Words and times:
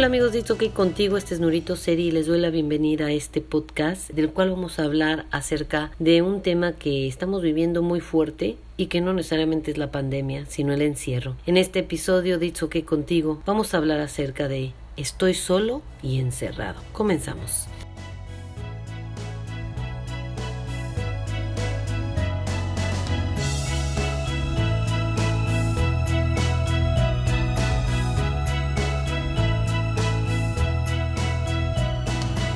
Hola 0.00 0.06
amigos 0.06 0.32
de 0.32 0.38
It's 0.38 0.50
OK 0.50 0.72
Contigo, 0.72 1.18
este 1.18 1.34
es 1.34 1.40
Nurito 1.40 1.76
Seri 1.76 2.04
y 2.04 2.10
les 2.10 2.26
doy 2.26 2.40
la 2.40 2.48
bienvenida 2.48 3.04
a 3.04 3.12
este 3.12 3.42
podcast 3.42 4.08
del 4.08 4.30
cual 4.30 4.48
vamos 4.48 4.78
a 4.78 4.84
hablar 4.84 5.26
acerca 5.30 5.90
de 5.98 6.22
un 6.22 6.40
tema 6.40 6.72
que 6.72 7.06
estamos 7.06 7.42
viviendo 7.42 7.82
muy 7.82 8.00
fuerte 8.00 8.56
y 8.78 8.86
que 8.86 9.02
no 9.02 9.12
necesariamente 9.12 9.70
es 9.70 9.76
la 9.76 9.90
pandemia, 9.90 10.46
sino 10.46 10.72
el 10.72 10.80
encierro. 10.80 11.36
En 11.44 11.58
este 11.58 11.80
episodio 11.80 12.38
de 12.38 12.46
It's 12.46 12.62
OK 12.62 12.82
Contigo 12.82 13.42
vamos 13.44 13.74
a 13.74 13.76
hablar 13.76 14.00
acerca 14.00 14.48
de 14.48 14.72
Estoy 14.96 15.34
solo 15.34 15.82
y 16.02 16.18
encerrado. 16.18 16.80
Comenzamos. 16.94 17.66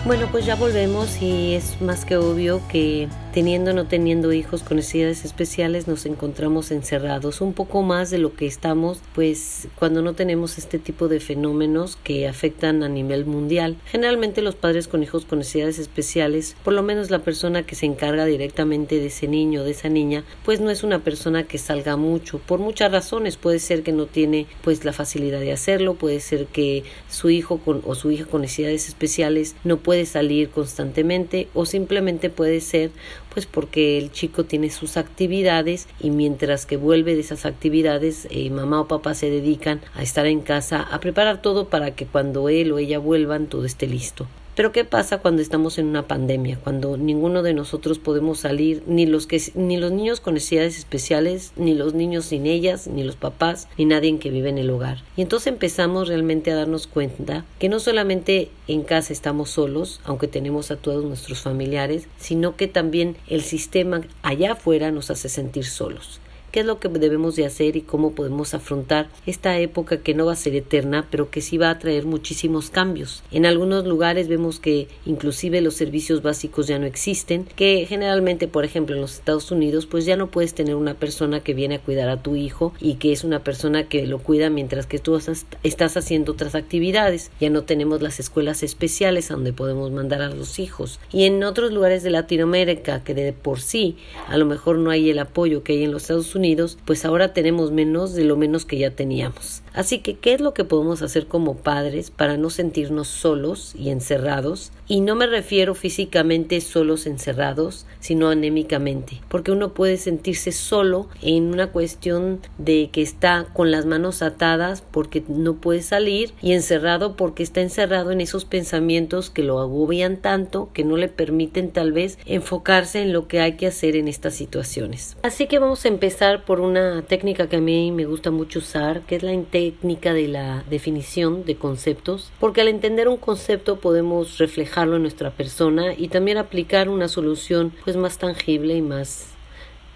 Bueno, 0.05 0.29
pues 0.31 0.45
ya 0.45 0.55
volvemos 0.55 1.23
y 1.23 1.55
es 1.55 1.81
más 1.81 2.05
que 2.05 2.19
obvio 2.19 2.61
que 2.69 3.09
teniendo 3.35 3.73
o 3.73 3.75
no 3.75 3.87
teniendo 3.89 4.33
hijos 4.33 4.63
con 4.63 4.77
necesidades 4.77 5.25
especiales 5.25 5.89
nos 5.89 6.07
encontramos 6.07 6.71
encerrados. 6.71 7.41
Un 7.41 7.53
poco 7.53 7.83
más 7.83 8.11
de 8.11 8.19
lo 8.19 8.37
que 8.37 8.47
estamos 8.47 9.01
pues 9.13 9.67
cuando 9.75 10.03
no 10.03 10.15
tenemos 10.15 10.57
este 10.57 10.79
tipo 10.79 11.09
de 11.09 11.19
fenómenos 11.19 11.97
que 11.97 12.29
afectan 12.29 12.85
a 12.85 12.89
nivel 12.89 13.27
mundial. 13.27 13.77
Generalmente 13.87 14.41
los 14.41 14.55
padres 14.55 14.87
con 14.87 15.03
hijos 15.03 15.25
con 15.25 15.41
necesidades 15.41 15.81
especiales 15.81 16.55
por 16.63 16.75
lo 16.75 16.85
menos 16.85 17.11
la 17.11 17.19
persona 17.19 17.65
que 17.65 17.75
se 17.75 17.87
encarga 17.87 18.25
directamente 18.25 19.01
de 19.01 19.07
ese 19.07 19.27
niño 19.27 19.65
de 19.65 19.73
esa 19.73 19.89
niña 19.89 20.23
pues 20.45 20.61
no 20.61 20.71
es 20.71 20.85
una 20.85 21.01
persona 21.01 21.43
que 21.43 21.59
salga 21.59 21.97
mucho. 21.97 22.39
Por 22.39 22.61
muchas 22.61 22.93
razones. 22.93 23.37
Puede 23.37 23.59
ser 23.59 23.83
que 23.83 23.91
no 23.91 24.07
tiene 24.07 24.47
pues 24.63 24.85
la 24.85 24.93
facilidad 24.93 25.41
de 25.41 25.51
hacerlo 25.51 25.95
puede 25.95 26.21
ser 26.21 26.47
que 26.47 26.85
su 27.11 27.31
hijo 27.31 27.59
con, 27.59 27.83
o 27.85 27.97
su 27.97 28.13
hija 28.13 28.27
con 28.27 28.43
necesidades 28.43 28.89
especiales 28.89 29.57
no 29.65 29.79
puede 29.79 30.07
salir 30.07 30.51
constantemente 30.51 31.49
o 31.53 31.67
simplemente 31.67 32.31
puede 32.31 32.61
ser 32.61 32.93
pues 33.35 33.47
porque 33.47 33.99
el 33.99 34.13
chico 34.13 34.45
tiene 34.45 34.71
sus 34.71 34.97
actividades 34.97 35.89
y 36.01 36.11
mientras 36.11 36.65
que 36.65 36.77
vuelve 36.77 37.15
de 37.15 37.21
esas 37.21 37.45
actividades 37.45 38.27
eh, 38.31 38.49
mamá 38.51 38.81
o 38.81 38.89
papá 38.89 39.15
se 39.15 39.29
dedican 39.29 39.81
a 39.95 40.03
estar 40.03 40.25
en 40.27 40.41
casa 40.41 40.81
a 40.81 41.01
preparar 41.01 41.43
todo 41.43 41.69
para 41.69 41.95
que 41.95 42.07
cuando 42.07 42.49
él 42.49 42.73
o 42.73 42.79
ella 42.79 42.99
vuelvan 42.99 43.49
todo 43.49 43.65
esté 43.65 43.87
listo. 43.87 44.27
Pero 44.55 44.71
¿qué 44.71 44.85
pasa 44.85 45.19
cuando 45.19 45.43
estamos 45.43 45.79
en 45.79 45.87
una 45.87 46.07
pandemia? 46.07 46.59
Cuando 46.63 46.97
ninguno 46.97 47.43
de 47.43 47.55
nosotros 47.55 47.99
podemos 47.99 48.39
salir, 48.39 48.85
ni 48.87 49.05
los 49.05 49.27
que 49.27 49.43
ni 49.55 49.77
los 49.77 49.91
niños 49.91 50.21
con 50.21 50.35
necesidades 50.35 50.79
especiales, 50.79 51.53
ni 51.57 51.75
los 51.75 51.95
niños 51.95 52.27
sin 52.27 52.47
ellas, 52.47 52.87
ni 52.87 53.03
los 53.03 53.17
papás, 53.17 53.67
ni 53.77 53.85
nadie 53.85 54.05
que 54.19 54.31
vive 54.31 54.51
en 54.51 54.59
el 54.59 54.71
hogar. 54.71 54.99
Y 55.17 55.23
entonces 55.23 55.49
empezamos 55.49 56.09
realmente 56.09 56.53
a 56.53 56.57
darnos 56.57 56.87
cuenta 56.87 57.45
que 57.59 57.69
no 57.69 57.81
solamente 57.81 58.51
en 58.69 58.83
casa 58.83 59.13
estamos 59.13 59.51
solos, 59.51 60.01
aunque 60.05 60.29
tenemos 60.29 60.71
a 60.71 60.77
todos 60.77 61.05
nuestros 61.05 61.41
familiares, 61.41 62.07
sino 62.19 62.55
que 62.55 62.69
también 62.69 63.17
el 63.27 63.43
sistema 63.43 64.03
allá 64.23 64.53
afuera 64.53 64.93
nos 64.93 65.11
hace 65.11 65.29
sentir 65.29 65.65
solos 65.65 66.21
qué 66.55 66.61
es 66.61 66.67
lo 66.67 66.79
que 66.79 66.89
debemos 66.89 67.35
de 67.35 67.47
hacer 67.47 67.75
y 67.75 67.81
cómo 67.81 68.13
podemos 68.13 68.55
afrontar 68.55 69.09
esta 69.27 69.59
época 69.59 69.97
que 69.97 70.15
no 70.15 70.27
va 70.27 70.35
a 70.35 70.37
ser 70.37 70.55
eterna, 70.55 71.09
pero 71.11 71.29
que 71.29 71.41
sí 71.41 71.59
va 71.59 71.69
a 71.69 71.81
traer 71.81 72.07
muchísimos 72.07 72.71
cambios. 72.71 73.25
En 73.33 73.45
algunos 73.45 73.87
lugares 73.87 74.29
vemos 74.29 74.61
que 74.61 74.87
inclusive 75.05 75.61
los 75.61 75.75
servicios 75.75 76.23
básicos 76.23 76.69
ya 76.69 76.79
no 76.79 76.87
existen, 76.87 77.45
que 77.57 77.87
generalmente, 77.89 78.47
por 78.47 78.65
ejemplo, 78.65 78.95
en 78.95 79.01
los 79.01 79.15
Estados 79.15 79.51
Unidos, 79.51 79.87
pues 79.87 80.05
ya 80.05 80.17
no 80.17 80.31
puedes 80.31 80.55
tener 80.55 80.77
una 80.77 80.95
persona 80.95 81.41
que 81.41 81.55
viene 81.55 81.75
a 81.75 81.81
cuidar 81.81 82.09
a 82.09 82.23
tu 82.23 82.37
hijo 82.37 82.73
y 82.81 82.95
que 82.95 83.11
es 83.11 83.25
una 83.25 83.43
persona 83.43 83.89
que 83.89 84.07
lo 84.07 84.21
cuida 84.21 84.49
mientras 84.49 84.87
que 84.87 85.01
tú 85.01 85.19
estás 85.65 85.97
haciendo 85.97 86.31
otras 86.31 86.55
actividades. 86.55 87.33
Ya 87.41 87.51
no 87.51 87.65
tenemos 87.65 88.01
las 88.01 88.21
escuelas 88.21 88.63
especiales 88.63 89.29
donde 89.29 89.53
podemos 89.53 89.91
mandar 89.91 90.23
a 90.23 90.29
los 90.29 90.61
hijos. 90.61 91.01
Y 91.11 91.25
en 91.25 91.43
otros 91.43 91.73
lugares 91.73 92.05
de 92.05 92.11
Latinoamérica 92.11 93.03
que 93.03 93.13
de 93.15 93.33
por 93.33 93.61
sí 93.61 93.97
a 94.29 94.37
lo 94.37 94.47
mejor 94.47 94.79
no 94.79 94.91
hay 94.91 95.11
el 95.11 95.19
apoyo 95.19 95.65
que 95.65 95.73
hay 95.73 95.83
en 95.83 95.91
los 95.91 96.03
Estados 96.03 96.37
Unidos, 96.37 96.44
pues 96.85 97.05
ahora 97.05 97.33
tenemos 97.33 97.73
menos 97.73 98.13
de 98.15 98.25
lo 98.25 98.37
menos 98.37 98.65
que 98.65 98.77
ya 98.77 98.91
teníamos. 98.91 99.63
Así 99.73 100.01
que, 100.01 100.19
¿qué 100.19 100.35
es 100.35 100.41
lo 100.41 100.53
que 100.53 100.65
podemos 100.65 101.03
hacer 101.03 101.27
como 101.27 101.57
padres 101.57 102.11
para 102.11 102.37
no 102.37 102.51
sentirnos 102.51 103.09
solos 103.09 103.75
y 103.77 103.91
encerrados? 103.91 104.71
Y 104.87 105.01
no 105.01 105.15
me 105.15 105.27
refiero 105.27 105.75
físicamente 105.75 106.61
solos 106.61 107.07
encerrados, 107.07 107.87
sino 108.01 108.29
anémicamente, 108.29 109.23
porque 109.29 109.53
uno 109.53 109.73
puede 109.73 109.97
sentirse 109.97 110.53
solo 110.53 111.09
en 111.23 111.45
una 111.45 111.69
cuestión 111.69 112.41
de 112.59 112.91
que 112.93 113.01
está 113.01 113.47
con 113.55 113.71
las 113.71 113.87
manos 113.87 114.21
atadas 114.21 114.85
porque 114.91 115.25
no 115.27 115.55
puede 115.55 115.81
salir 115.81 116.35
y 116.43 116.53
encerrado 116.53 117.17
porque 117.17 117.43
está 117.43 117.63
encerrado 117.63 118.11
en 118.11 118.21
esos 118.21 118.45
pensamientos 118.45 119.31
que 119.31 119.43
lo 119.43 119.59
agobian 119.61 120.19
tanto 120.19 120.69
que 120.75 120.85
no 120.85 120.97
le 120.97 121.09
permiten 121.09 121.71
tal 121.71 121.93
vez 121.93 122.19
enfocarse 122.27 123.01
en 123.01 123.13
lo 123.13 123.29
que 123.29 123.41
hay 123.41 123.55
que 123.55 123.67
hacer 123.67 123.97
en 123.97 124.09
estas 124.09 124.35
situaciones. 124.35 125.17
Así 125.23 125.47
que 125.47 125.59
vamos 125.59 125.85
a 125.85 125.89
empezar 125.89 126.34
por 126.43 126.61
una 126.61 127.03
técnica 127.03 127.49
que 127.49 127.57
a 127.57 127.61
mí 127.61 127.93
me 127.93 128.05
gusta 128.07 128.31
mucho 128.31 128.59
usar, 128.59 129.03
que 129.03 129.17
es 129.17 129.23
la 129.23 129.33
técnica 129.43 130.13
de 130.13 130.29
la 130.29 130.65
definición 130.69 131.45
de 131.45 131.57
conceptos, 131.57 132.33
porque 132.41 132.61
al 132.61 132.69
entender 132.69 133.09
un 133.09 133.17
concepto 133.17 133.77
podemos 133.77 134.39
reflejarlo 134.39 134.97
en 134.97 135.03
nuestra 135.03 135.31
persona 135.31 135.95
y 135.95 136.09
también 136.09 136.39
aplicar 136.39 136.89
una 136.89 137.09
solución 137.09 137.73
pues 137.85 137.97
más 137.97 138.19
tangible 138.19 138.75
y 138.75 138.83
más 138.83 139.29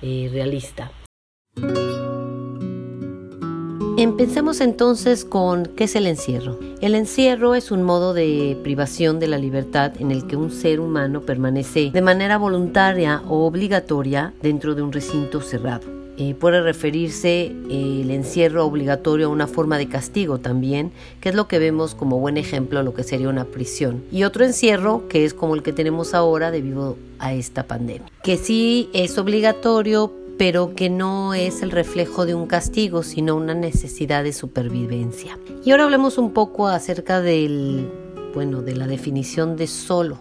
eh, 0.02 0.28
realista. 0.32 0.92
Empecemos 3.98 4.60
entonces 4.60 5.24
con 5.24 5.66
qué 5.66 5.84
es 5.84 5.96
el 5.96 6.06
encierro. 6.06 6.56
El 6.80 6.94
encierro 6.94 7.56
es 7.56 7.72
un 7.72 7.82
modo 7.82 8.14
de 8.14 8.56
privación 8.62 9.18
de 9.18 9.26
la 9.26 9.38
libertad 9.38 9.94
en 9.98 10.12
el 10.12 10.28
que 10.28 10.36
un 10.36 10.52
ser 10.52 10.78
humano 10.78 11.22
permanece 11.22 11.90
de 11.92 12.00
manera 12.00 12.38
voluntaria 12.38 13.22
o 13.26 13.44
obligatoria 13.44 14.34
dentro 14.40 14.76
de 14.76 14.82
un 14.82 14.92
recinto 14.92 15.40
cerrado. 15.40 15.97
Eh, 16.20 16.34
puede 16.34 16.60
referirse 16.60 17.46
el 17.70 18.10
encierro 18.10 18.66
obligatorio 18.66 19.26
a 19.26 19.28
una 19.28 19.46
forma 19.46 19.78
de 19.78 19.88
castigo 19.88 20.38
también, 20.38 20.90
que 21.20 21.28
es 21.28 21.36
lo 21.36 21.46
que 21.46 21.60
vemos 21.60 21.94
como 21.94 22.18
buen 22.18 22.36
ejemplo 22.36 22.82
lo 22.82 22.92
que 22.92 23.04
sería 23.04 23.28
una 23.28 23.44
prisión. 23.44 24.02
Y 24.10 24.24
otro 24.24 24.44
encierro 24.44 25.06
que 25.08 25.24
es 25.24 25.32
como 25.32 25.54
el 25.54 25.62
que 25.62 25.72
tenemos 25.72 26.14
ahora 26.14 26.50
debido 26.50 26.96
a 27.20 27.34
esta 27.34 27.68
pandemia, 27.68 28.10
que 28.24 28.36
sí 28.36 28.90
es 28.92 29.16
obligatorio, 29.16 30.12
pero 30.38 30.74
que 30.74 30.90
no 30.90 31.34
es 31.34 31.62
el 31.62 31.70
reflejo 31.70 32.26
de 32.26 32.34
un 32.34 32.48
castigo, 32.48 33.04
sino 33.04 33.36
una 33.36 33.54
necesidad 33.54 34.24
de 34.24 34.32
supervivencia. 34.32 35.38
Y 35.64 35.70
ahora 35.70 35.84
hablemos 35.84 36.18
un 36.18 36.32
poco 36.32 36.66
acerca 36.66 37.20
del, 37.20 37.88
bueno, 38.34 38.62
de 38.62 38.74
la 38.74 38.88
definición 38.88 39.56
de 39.56 39.68
solo. 39.68 40.18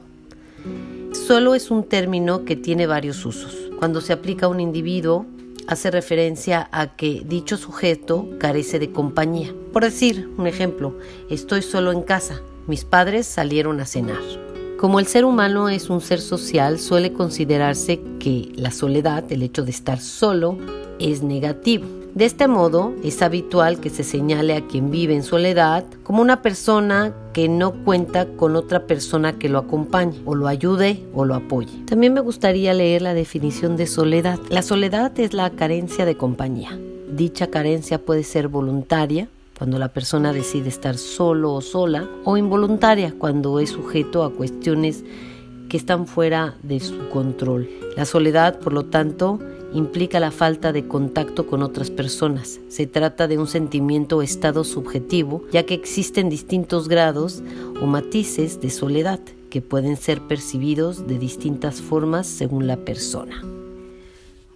Solo 1.12 1.56
es 1.56 1.72
un 1.72 1.84
término 1.84 2.46
que 2.46 2.56
tiene 2.56 2.86
varios 2.86 3.26
usos. 3.26 3.56
Cuando 3.80 4.02
se 4.02 4.14
aplica 4.14 4.46
a 4.46 4.50
un 4.50 4.60
individuo, 4.60 5.26
hace 5.68 5.92
referencia 5.92 6.70
a 6.72 6.96
que 6.96 7.22
dicho 7.26 7.58
sujeto 7.58 8.28
carece 8.40 8.80
de 8.80 8.92
compañía. 8.92 9.54
Por 9.74 9.84
decir 9.84 10.30
un 10.38 10.48
ejemplo, 10.48 10.98
estoy 11.30 11.62
solo 11.62 11.92
en 11.92 12.02
casa, 12.02 12.42
mis 12.68 12.86
padres 12.86 13.28
salieron 13.28 13.80
a 13.80 13.86
cenar. 13.86 14.22
Como 14.78 15.00
el 15.00 15.08
ser 15.08 15.26
humano 15.26 15.70
es 15.70 15.90
un 15.90 16.02
ser 16.02 16.22
social, 16.22 16.80
suele 16.80 17.12
considerarse 17.12 18.00
que 18.20 18.52
la 18.56 18.72
soledad, 18.72 19.32
el 19.32 19.42
hecho 19.42 19.64
de 19.64 19.72
estar 19.72 20.00
solo, 20.00 20.58
es 21.00 21.24
negativo. 21.24 21.97
De 22.18 22.26
este 22.26 22.48
modo, 22.48 22.96
es 23.04 23.22
habitual 23.22 23.80
que 23.80 23.92
se 23.92 24.04
señale 24.04 24.56
a 24.56 24.66
quien 24.66 24.90
vive 24.90 25.14
en 25.14 25.22
soledad 25.22 25.86
como 26.02 26.24
una 26.24 26.42
persona 26.42 27.14
que 27.32 27.48
no 27.48 27.74
cuenta 27.84 28.26
con 28.26 28.56
otra 28.56 28.88
persona 28.88 29.38
que 29.38 29.50
lo 29.50 29.60
acompañe, 29.60 30.20
o 30.26 30.34
lo 30.34 30.48
ayude 30.48 31.06
o 31.14 31.26
lo 31.26 31.36
apoye. 31.36 31.86
También 31.86 32.16
me 32.16 32.22
gustaría 32.22 32.74
leer 32.74 33.04
la 33.04 33.14
definición 33.14 33.78
de 33.78 33.86
soledad. 33.86 34.40
La 34.50 34.64
soledad 34.64 35.12
es 35.20 35.36
la 35.36 35.52
carencia 35.52 36.06
de 36.06 36.18
compañía. 36.18 36.80
Dicha 37.08 37.52
carencia 37.52 38.00
puede 38.00 38.24
ser 38.24 38.48
voluntaria, 38.48 39.28
cuando 39.56 39.78
la 39.78 39.90
persona 39.90 40.34
decide 40.34 40.70
estar 40.70 40.98
solo 40.98 41.54
o 41.54 41.62
sola, 41.62 42.10
o 42.24 42.36
involuntaria, 42.36 43.14
cuando 43.16 43.60
es 43.60 43.70
sujeto 43.70 44.24
a 44.24 44.34
cuestiones 44.34 45.04
que 45.70 45.78
están 45.78 46.08
fuera 46.08 46.56
de 46.64 46.80
su 46.80 47.10
control. 47.10 47.70
La 47.96 48.06
soledad, 48.06 48.58
por 48.58 48.74
lo 48.74 48.86
tanto, 48.86 49.40
implica 49.78 50.20
la 50.20 50.32
falta 50.32 50.74
de 50.74 50.88
contacto 50.88 51.48
con 51.48 51.62
otras 51.62 51.92
personas. 51.92 52.60
Se 52.68 52.88
trata 52.88 53.28
de 53.28 53.38
un 53.38 53.48
sentimiento 53.48 54.18
o 54.18 54.22
estado 54.22 54.64
subjetivo, 54.64 55.44
ya 55.52 55.64
que 55.64 55.76
existen 55.76 56.30
distintos 56.30 56.88
grados 56.88 57.44
o 57.82 57.86
matices 57.86 58.60
de 58.60 58.70
soledad 58.70 59.20
que 59.50 59.62
pueden 59.62 59.96
ser 59.96 60.22
percibidos 60.22 61.08
de 61.08 61.20
distintas 61.20 61.82
formas 61.82 62.28
según 62.28 62.68
la 62.68 62.78
persona. 62.78 63.57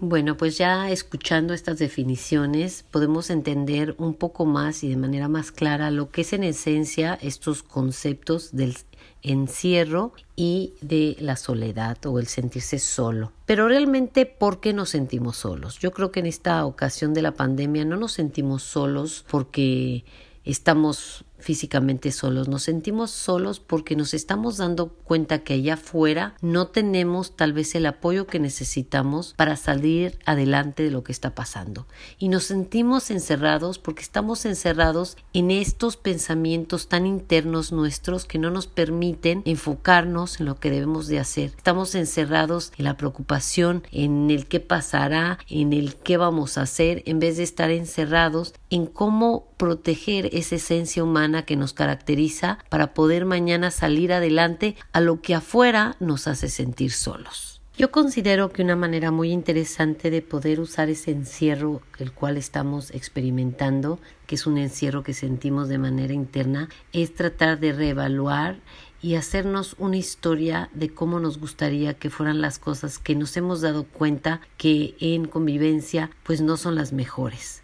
Bueno, 0.03 0.35
pues 0.35 0.57
ya 0.57 0.89
escuchando 0.89 1.53
estas 1.53 1.77
definiciones 1.77 2.83
podemos 2.89 3.29
entender 3.29 3.93
un 3.99 4.15
poco 4.15 4.45
más 4.45 4.83
y 4.83 4.89
de 4.89 4.97
manera 4.97 5.27
más 5.27 5.51
clara 5.51 5.91
lo 5.91 6.09
que 6.09 6.21
es 6.21 6.33
en 6.33 6.43
esencia 6.43 7.19
estos 7.21 7.61
conceptos 7.61 8.51
del 8.51 8.75
encierro 9.21 10.13
y 10.35 10.73
de 10.81 11.17
la 11.19 11.35
soledad 11.35 12.03
o 12.07 12.17
el 12.17 12.25
sentirse 12.25 12.79
solo. 12.79 13.31
Pero 13.45 13.67
realmente, 13.67 14.25
¿por 14.25 14.59
qué 14.59 14.73
nos 14.73 14.89
sentimos 14.89 15.37
solos? 15.37 15.77
Yo 15.77 15.91
creo 15.91 16.11
que 16.11 16.21
en 16.21 16.25
esta 16.25 16.65
ocasión 16.65 17.13
de 17.13 17.21
la 17.21 17.33
pandemia 17.33 17.85
no 17.85 17.95
nos 17.95 18.13
sentimos 18.13 18.63
solos 18.63 19.23
porque 19.29 20.03
estamos 20.45 21.25
físicamente 21.41 22.11
solos, 22.11 22.47
nos 22.47 22.63
sentimos 22.63 23.11
solos 23.11 23.59
porque 23.59 23.95
nos 23.95 24.13
estamos 24.13 24.57
dando 24.57 24.89
cuenta 24.89 25.39
que 25.39 25.55
allá 25.55 25.73
afuera 25.73 26.35
no 26.41 26.67
tenemos 26.67 27.35
tal 27.35 27.53
vez 27.53 27.75
el 27.75 27.85
apoyo 27.85 28.27
que 28.27 28.39
necesitamos 28.39 29.33
para 29.35 29.57
salir 29.57 30.19
adelante 30.25 30.83
de 30.83 30.91
lo 30.91 31.03
que 31.03 31.11
está 31.11 31.35
pasando. 31.35 31.87
Y 32.17 32.29
nos 32.29 32.45
sentimos 32.45 33.11
encerrados 33.11 33.79
porque 33.79 34.01
estamos 34.01 34.45
encerrados 34.45 35.17
en 35.33 35.51
estos 35.51 35.97
pensamientos 35.97 36.87
tan 36.87 37.05
internos 37.05 37.71
nuestros 37.71 38.25
que 38.25 38.39
no 38.39 38.51
nos 38.51 38.67
permiten 38.67 39.41
enfocarnos 39.45 40.39
en 40.39 40.45
lo 40.45 40.55
que 40.55 40.69
debemos 40.69 41.07
de 41.07 41.19
hacer. 41.19 41.51
Estamos 41.57 41.95
encerrados 41.95 42.71
en 42.77 42.85
la 42.85 42.97
preocupación, 42.97 43.83
en 43.91 44.29
el 44.29 44.47
qué 44.47 44.59
pasará, 44.59 45.39
en 45.49 45.73
el 45.73 45.95
qué 45.95 46.17
vamos 46.17 46.57
a 46.57 46.63
hacer, 46.63 47.03
en 47.05 47.19
vez 47.19 47.37
de 47.37 47.43
estar 47.43 47.71
encerrados 47.71 48.53
en 48.69 48.85
cómo 48.85 49.47
proteger 49.57 50.29
esa 50.33 50.55
esencia 50.55 51.03
humana 51.03 51.30
que 51.45 51.55
nos 51.55 51.73
caracteriza 51.73 52.59
para 52.69 52.93
poder 52.93 53.25
mañana 53.25 53.71
salir 53.71 54.13
adelante 54.13 54.75
a 54.93 55.01
lo 55.01 55.21
que 55.21 55.35
afuera 55.35 55.95
nos 55.99 56.27
hace 56.27 56.49
sentir 56.49 56.91
solos. 56.91 57.51
Yo 57.77 57.89
considero 57.89 58.51
que 58.51 58.61
una 58.61 58.75
manera 58.75 59.11
muy 59.11 59.31
interesante 59.31 60.11
de 60.11 60.21
poder 60.21 60.59
usar 60.59 60.89
ese 60.89 61.11
encierro 61.11 61.81
el 61.99 62.11
cual 62.11 62.37
estamos 62.37 62.91
experimentando, 62.91 63.97
que 64.27 64.35
es 64.35 64.45
un 64.45 64.57
encierro 64.57 65.03
que 65.03 65.13
sentimos 65.13 65.69
de 65.69 65.77
manera 65.77 66.13
interna, 66.13 66.69
es 66.91 67.15
tratar 67.15 67.59
de 67.59 67.71
reevaluar 67.71 68.59
y 69.01 69.15
hacernos 69.15 69.75
una 69.79 69.97
historia 69.97 70.69
de 70.73 70.93
cómo 70.93 71.19
nos 71.19 71.39
gustaría 71.39 71.95
que 71.95 72.09
fueran 72.09 72.41
las 72.41 72.59
cosas 72.59 72.99
que 72.99 73.15
nos 73.15 73.35
hemos 73.37 73.61
dado 73.61 73.85
cuenta 73.85 74.41
que 74.57 74.95
en 74.99 75.25
convivencia 75.25 76.11
pues 76.23 76.41
no 76.41 76.57
son 76.57 76.75
las 76.75 76.93
mejores 76.93 77.63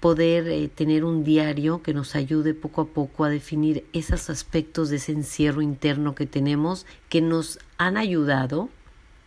poder 0.00 0.48
eh, 0.48 0.68
tener 0.68 1.04
un 1.04 1.24
diario 1.24 1.82
que 1.82 1.94
nos 1.94 2.14
ayude 2.14 2.54
poco 2.54 2.82
a 2.82 2.86
poco 2.86 3.24
a 3.24 3.28
definir 3.28 3.84
esos 3.92 4.30
aspectos 4.30 4.90
de 4.90 4.96
ese 4.96 5.12
encierro 5.12 5.62
interno 5.62 6.14
que 6.14 6.26
tenemos 6.26 6.86
que 7.08 7.20
nos 7.20 7.58
han 7.78 7.96
ayudado 7.96 8.68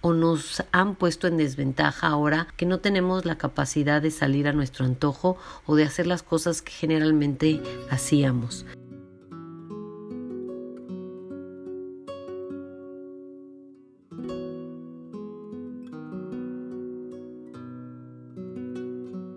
o 0.01 0.13
nos 0.13 0.63
han 0.71 0.95
puesto 0.95 1.27
en 1.27 1.37
desventaja 1.37 2.07
ahora 2.07 2.47
que 2.57 2.65
no 2.65 2.79
tenemos 2.79 3.25
la 3.25 3.37
capacidad 3.37 4.01
de 4.01 4.11
salir 4.11 4.47
a 4.47 4.53
nuestro 4.53 4.85
antojo 4.85 5.37
o 5.65 5.75
de 5.75 5.83
hacer 5.83 6.07
las 6.07 6.23
cosas 6.23 6.61
que 6.61 6.71
generalmente 6.71 7.61
hacíamos. 7.89 8.65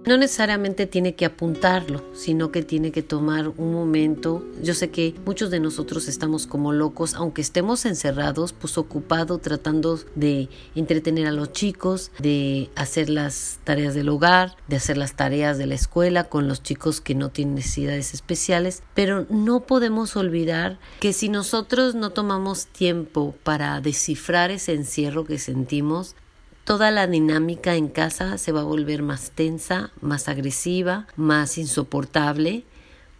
No 0.06 0.18
necesariamente 0.18 0.86
tiene 0.86 1.14
que 1.14 1.24
apuntarlo, 1.24 2.04
sino 2.12 2.52
que 2.52 2.62
tiene 2.62 2.92
que 2.92 3.02
tomar 3.02 3.48
un 3.48 3.72
momento. 3.72 4.44
Yo 4.62 4.74
sé 4.74 4.90
que 4.90 5.14
muchos 5.24 5.50
de 5.50 5.60
nosotros 5.60 6.08
estamos 6.08 6.46
como 6.46 6.72
locos, 6.72 7.14
aunque 7.14 7.40
estemos 7.40 7.86
encerrados, 7.86 8.52
pues 8.52 8.76
ocupado 8.76 9.38
tratando 9.38 9.98
de 10.14 10.50
entretener 10.74 11.26
a 11.26 11.32
los 11.32 11.52
chicos, 11.52 12.10
de 12.18 12.70
hacer 12.76 13.08
las 13.08 13.60
tareas 13.64 13.94
del 13.94 14.10
hogar, 14.10 14.56
de 14.68 14.76
hacer 14.76 14.98
las 14.98 15.16
tareas 15.16 15.56
de 15.56 15.66
la 15.66 15.74
escuela 15.74 16.24
con 16.24 16.48
los 16.48 16.62
chicos 16.62 17.00
que 17.00 17.14
no 17.14 17.30
tienen 17.30 17.54
necesidades 17.54 18.12
especiales, 18.12 18.82
pero 18.92 19.24
no 19.30 19.60
podemos 19.60 20.16
olvidar 20.16 20.78
que 21.00 21.14
si 21.14 21.30
nosotros 21.30 21.94
no 21.94 22.10
tomamos 22.10 22.66
tiempo 22.66 23.34
para 23.42 23.80
descifrar 23.80 24.50
ese 24.50 24.74
encierro 24.74 25.24
que 25.24 25.38
sentimos, 25.38 26.14
toda 26.64 26.90
la 26.90 27.06
dinámica 27.06 27.76
en 27.76 27.88
casa 27.88 28.38
se 28.38 28.52
va 28.52 28.60
a 28.60 28.64
volver 28.64 29.02
más 29.02 29.30
tensa, 29.30 29.90
más 30.00 30.28
agresiva, 30.28 31.06
más 31.16 31.58
insoportable, 31.58 32.64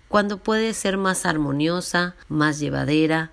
cuando 0.09 0.39
puede 0.39 0.75
ser 0.75 0.97
más 0.97 1.27
armoniosa, 1.27 2.15
más 2.29 2.59
llevadera 2.59 3.33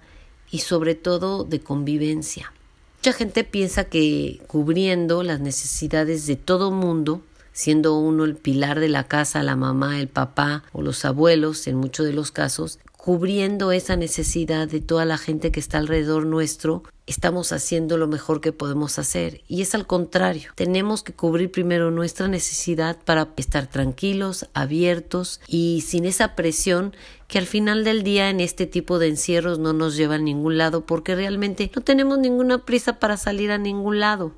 y 0.52 0.60
sobre 0.60 0.96
todo 0.96 1.44
de 1.44 1.62
convivencia. 1.62 2.52
Mucha 3.00 3.14
gente 3.14 3.44
piensa 3.44 3.86
que 3.86 4.42
cubriendo 4.48 5.24
las 5.24 5.40
necesidades 5.40 6.28
de 6.28 6.36
todo 6.36 6.72
mundo, 6.72 7.22
siendo 7.54 7.98
uno 7.98 8.26
el 8.26 8.36
pilar 8.36 8.80
de 8.80 8.90
la 8.90 9.06
casa, 9.06 9.44
la 9.44 9.56
mamá, 9.56 10.00
el 10.00 10.08
papá 10.08 10.64
o 10.72 10.82
los 10.82 11.04
abuelos, 11.06 11.68
en 11.68 11.78
muchos 11.78 12.06
de 12.06 12.14
los 12.14 12.32
casos, 12.32 12.80
cubriendo 13.02 13.72
esa 13.72 13.96
necesidad 13.96 14.68
de 14.68 14.80
toda 14.80 15.06
la 15.06 15.18
gente 15.18 15.52
que 15.52 15.60
está 15.60 15.80
alrededor 15.80 16.28
nuestro, 16.28 16.84
estamos 17.08 17.52
haciendo 17.52 17.98
lo 17.98 18.08
mejor 18.08 18.42
que 18.42 18.52
podemos 18.52 19.00
hacer. 19.00 19.42
Y 19.48 19.64
es 19.64 19.74
al 19.74 19.88
contrario, 19.88 20.52
tenemos 20.54 21.02
que 21.02 21.12
cubrir 21.12 21.52
primero 21.52 21.90
nuestra 21.90 22.28
necesidad 22.28 23.00
para 23.04 23.30
estar 23.38 23.66
tranquilos, 23.66 24.48
abiertos 24.54 25.42
y 25.48 25.82
sin 25.82 26.06
esa 26.06 26.36
presión 26.36 26.96
que 27.28 27.40
al 27.40 27.48
final 27.48 27.84
del 27.84 28.04
día 28.04 28.30
en 28.30 28.40
este 28.40 28.68
tipo 28.68 29.00
de 29.00 29.08
encierros 29.08 29.58
no 29.58 29.74
nos 29.74 29.98
lleva 29.98 30.16
a 30.16 30.20
ningún 30.20 30.60
lado 30.60 30.86
porque 30.86 31.16
realmente 31.16 31.72
no 31.76 31.82
tenemos 31.82 32.20
ninguna 32.20 32.66
prisa 32.66 33.00
para 33.00 33.18
salir 33.18 33.52
a 33.52 33.58
ningún 33.58 34.00
lado 34.00 34.34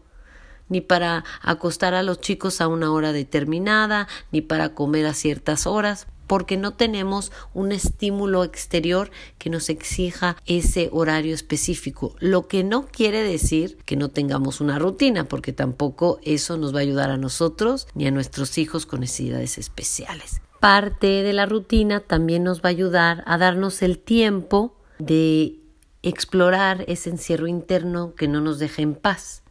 ni 0.74 0.82
para 0.82 1.24
acostar 1.44 1.94
a 1.94 2.02
los 2.02 2.20
chicos 2.20 2.62
a 2.62 2.68
una 2.68 2.92
hora 2.92 3.14
determinada, 3.14 4.08
ni 4.32 4.42
para 4.42 4.74
comer 4.74 5.06
a 5.06 5.14
ciertas 5.14 5.68
horas 5.68 6.08
porque 6.26 6.58
no 6.58 6.74
tenemos 6.74 7.32
un 7.54 7.72
estímulo 7.72 8.44
exterior 8.44 9.12
que 9.38 9.52
nos 9.52 9.70
exija 9.70 10.36
ese 10.48 10.90
horario 10.92 11.36
específico, 11.36 12.16
lo 12.20 12.48
que 12.48 12.64
no 12.64 12.88
quiere 12.88 13.22
decir 13.22 13.78
que 13.86 13.98
no 13.98 14.10
tengamos 14.10 14.60
una 14.60 14.80
rutina, 14.80 15.26
porque 15.26 15.54
tampoco 15.54 16.20
eso 16.24 16.58
nos 16.58 16.74
va 16.74 16.80
a 16.80 16.82
ayudar 16.82 17.12
a 17.12 17.18
nosotros 17.18 17.88
ni 17.94 18.08
a 18.08 18.12
nuestros 18.12 18.58
hijos 18.58 18.88
con 18.88 19.02
necesidades 19.02 19.60
especiales. 19.60 20.42
Parte 20.60 21.22
de 21.22 21.34
la 21.34 21.46
rutina 21.46 22.00
también 22.00 22.44
nos 22.44 22.62
va 22.62 22.70
a 22.70 22.70
ayudar 22.70 23.24
a 23.28 23.38
darnos 23.38 23.84
el 23.84 24.00
tiempo 24.00 24.76
de 24.98 25.60
explorar 26.04 26.84
ese 26.88 27.12
encierro 27.12 27.46
interno 27.46 28.16
que 28.16 28.28
no 28.28 28.42
nos 28.42 28.58
deja 28.60 28.82
en 28.82 28.96
paz. 28.96 29.43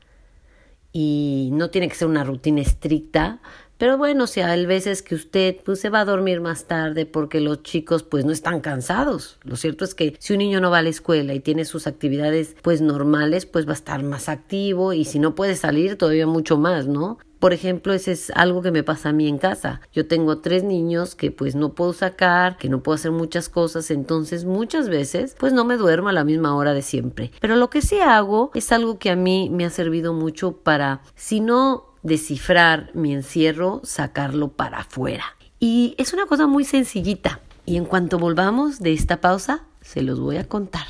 Y 0.92 1.48
no 1.52 1.70
tiene 1.70 1.88
que 1.88 1.94
ser 1.94 2.08
una 2.08 2.24
rutina 2.24 2.60
estricta, 2.60 3.40
pero 3.82 3.98
bueno, 3.98 4.28
si 4.28 4.40
hay 4.40 4.64
veces 4.64 5.02
que 5.02 5.16
usted 5.16 5.56
pues, 5.64 5.80
se 5.80 5.90
va 5.90 5.98
a 5.98 6.04
dormir 6.04 6.40
más 6.40 6.66
tarde 6.66 7.04
porque 7.04 7.40
los 7.40 7.64
chicos 7.64 8.04
pues 8.04 8.24
no 8.24 8.30
están 8.30 8.60
cansados. 8.60 9.40
Lo 9.42 9.56
cierto 9.56 9.84
es 9.84 9.96
que 9.96 10.14
si 10.20 10.34
un 10.34 10.38
niño 10.38 10.60
no 10.60 10.70
va 10.70 10.78
a 10.78 10.82
la 10.82 10.88
escuela 10.88 11.34
y 11.34 11.40
tiene 11.40 11.64
sus 11.64 11.88
actividades 11.88 12.54
pues 12.62 12.80
normales, 12.80 13.44
pues 13.44 13.66
va 13.66 13.72
a 13.72 13.74
estar 13.74 14.04
más 14.04 14.28
activo 14.28 14.92
y 14.92 15.04
si 15.04 15.18
no 15.18 15.34
puede 15.34 15.56
salir 15.56 15.98
todavía 15.98 16.28
mucho 16.28 16.58
más, 16.58 16.86
¿no? 16.86 17.18
Por 17.40 17.52
ejemplo, 17.52 17.92
ese 17.92 18.12
es 18.12 18.30
algo 18.36 18.62
que 18.62 18.70
me 18.70 18.84
pasa 18.84 19.08
a 19.08 19.12
mí 19.12 19.26
en 19.26 19.38
casa. 19.38 19.80
Yo 19.92 20.06
tengo 20.06 20.38
tres 20.38 20.62
niños 20.62 21.16
que 21.16 21.32
pues 21.32 21.56
no 21.56 21.72
puedo 21.72 21.92
sacar, 21.92 22.58
que 22.58 22.68
no 22.68 22.84
puedo 22.84 22.94
hacer 22.94 23.10
muchas 23.10 23.48
cosas, 23.48 23.90
entonces 23.90 24.44
muchas 24.44 24.88
veces 24.88 25.34
pues 25.40 25.52
no 25.52 25.64
me 25.64 25.76
duermo 25.76 26.08
a 26.08 26.12
la 26.12 26.22
misma 26.22 26.54
hora 26.54 26.72
de 26.72 26.82
siempre. 26.82 27.32
Pero 27.40 27.56
lo 27.56 27.68
que 27.68 27.82
sí 27.82 27.98
hago 27.98 28.52
es 28.54 28.70
algo 28.70 29.00
que 29.00 29.10
a 29.10 29.16
mí 29.16 29.50
me 29.50 29.64
ha 29.64 29.70
servido 29.70 30.12
mucho 30.12 30.52
para, 30.58 31.02
si 31.16 31.40
no 31.40 31.91
descifrar 32.02 32.90
mi 32.94 33.12
encierro, 33.12 33.80
sacarlo 33.84 34.48
para 34.48 34.78
afuera. 34.78 35.24
Y 35.58 35.94
es 35.98 36.12
una 36.12 36.26
cosa 36.26 36.46
muy 36.46 36.64
sencillita. 36.64 37.40
Y 37.64 37.76
en 37.76 37.84
cuanto 37.84 38.18
volvamos 38.18 38.80
de 38.80 38.92
esta 38.92 39.20
pausa, 39.20 39.62
se 39.80 40.02
los 40.02 40.18
voy 40.18 40.36
a 40.36 40.48
contar. 40.48 40.86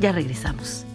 Ya 0.00 0.12
regresamos. 0.12 0.86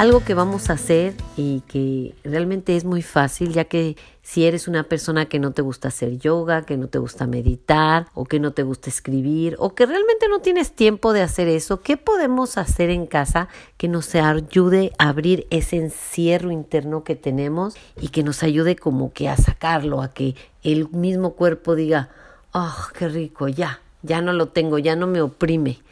Algo 0.00 0.24
que 0.24 0.32
vamos 0.32 0.70
a 0.70 0.72
hacer 0.72 1.12
y 1.36 1.60
que 1.68 2.14
realmente 2.24 2.74
es 2.74 2.86
muy 2.86 3.02
fácil, 3.02 3.52
ya 3.52 3.66
que 3.66 3.98
si 4.22 4.46
eres 4.46 4.66
una 4.66 4.84
persona 4.84 5.26
que 5.26 5.38
no 5.38 5.50
te 5.50 5.60
gusta 5.60 5.88
hacer 5.88 6.16
yoga, 6.18 6.62
que 6.62 6.78
no 6.78 6.88
te 6.88 6.98
gusta 6.98 7.26
meditar 7.26 8.06
o 8.14 8.24
que 8.24 8.40
no 8.40 8.52
te 8.52 8.62
gusta 8.62 8.88
escribir 8.88 9.56
o 9.58 9.74
que 9.74 9.84
realmente 9.84 10.26
no 10.30 10.38
tienes 10.38 10.72
tiempo 10.72 11.12
de 11.12 11.20
hacer 11.20 11.48
eso, 11.48 11.82
¿qué 11.82 11.98
podemos 11.98 12.56
hacer 12.56 12.88
en 12.88 13.06
casa 13.06 13.48
que 13.76 13.88
nos 13.88 14.14
ayude 14.14 14.92
a 14.96 15.10
abrir 15.10 15.46
ese 15.50 15.76
encierro 15.76 16.50
interno 16.50 17.04
que 17.04 17.14
tenemos 17.14 17.76
y 18.00 18.08
que 18.08 18.22
nos 18.22 18.42
ayude 18.42 18.76
como 18.76 19.12
que 19.12 19.28
a 19.28 19.36
sacarlo, 19.36 20.00
a 20.00 20.14
que 20.14 20.34
el 20.62 20.88
mismo 20.88 21.34
cuerpo 21.34 21.74
diga, 21.74 22.08
oh, 22.54 22.86
qué 22.98 23.06
rico, 23.06 23.48
ya, 23.48 23.82
ya 24.02 24.22
no 24.22 24.32
lo 24.32 24.48
tengo, 24.48 24.78
ya 24.78 24.96
no 24.96 25.06
me 25.06 25.20
oprime. 25.20 25.82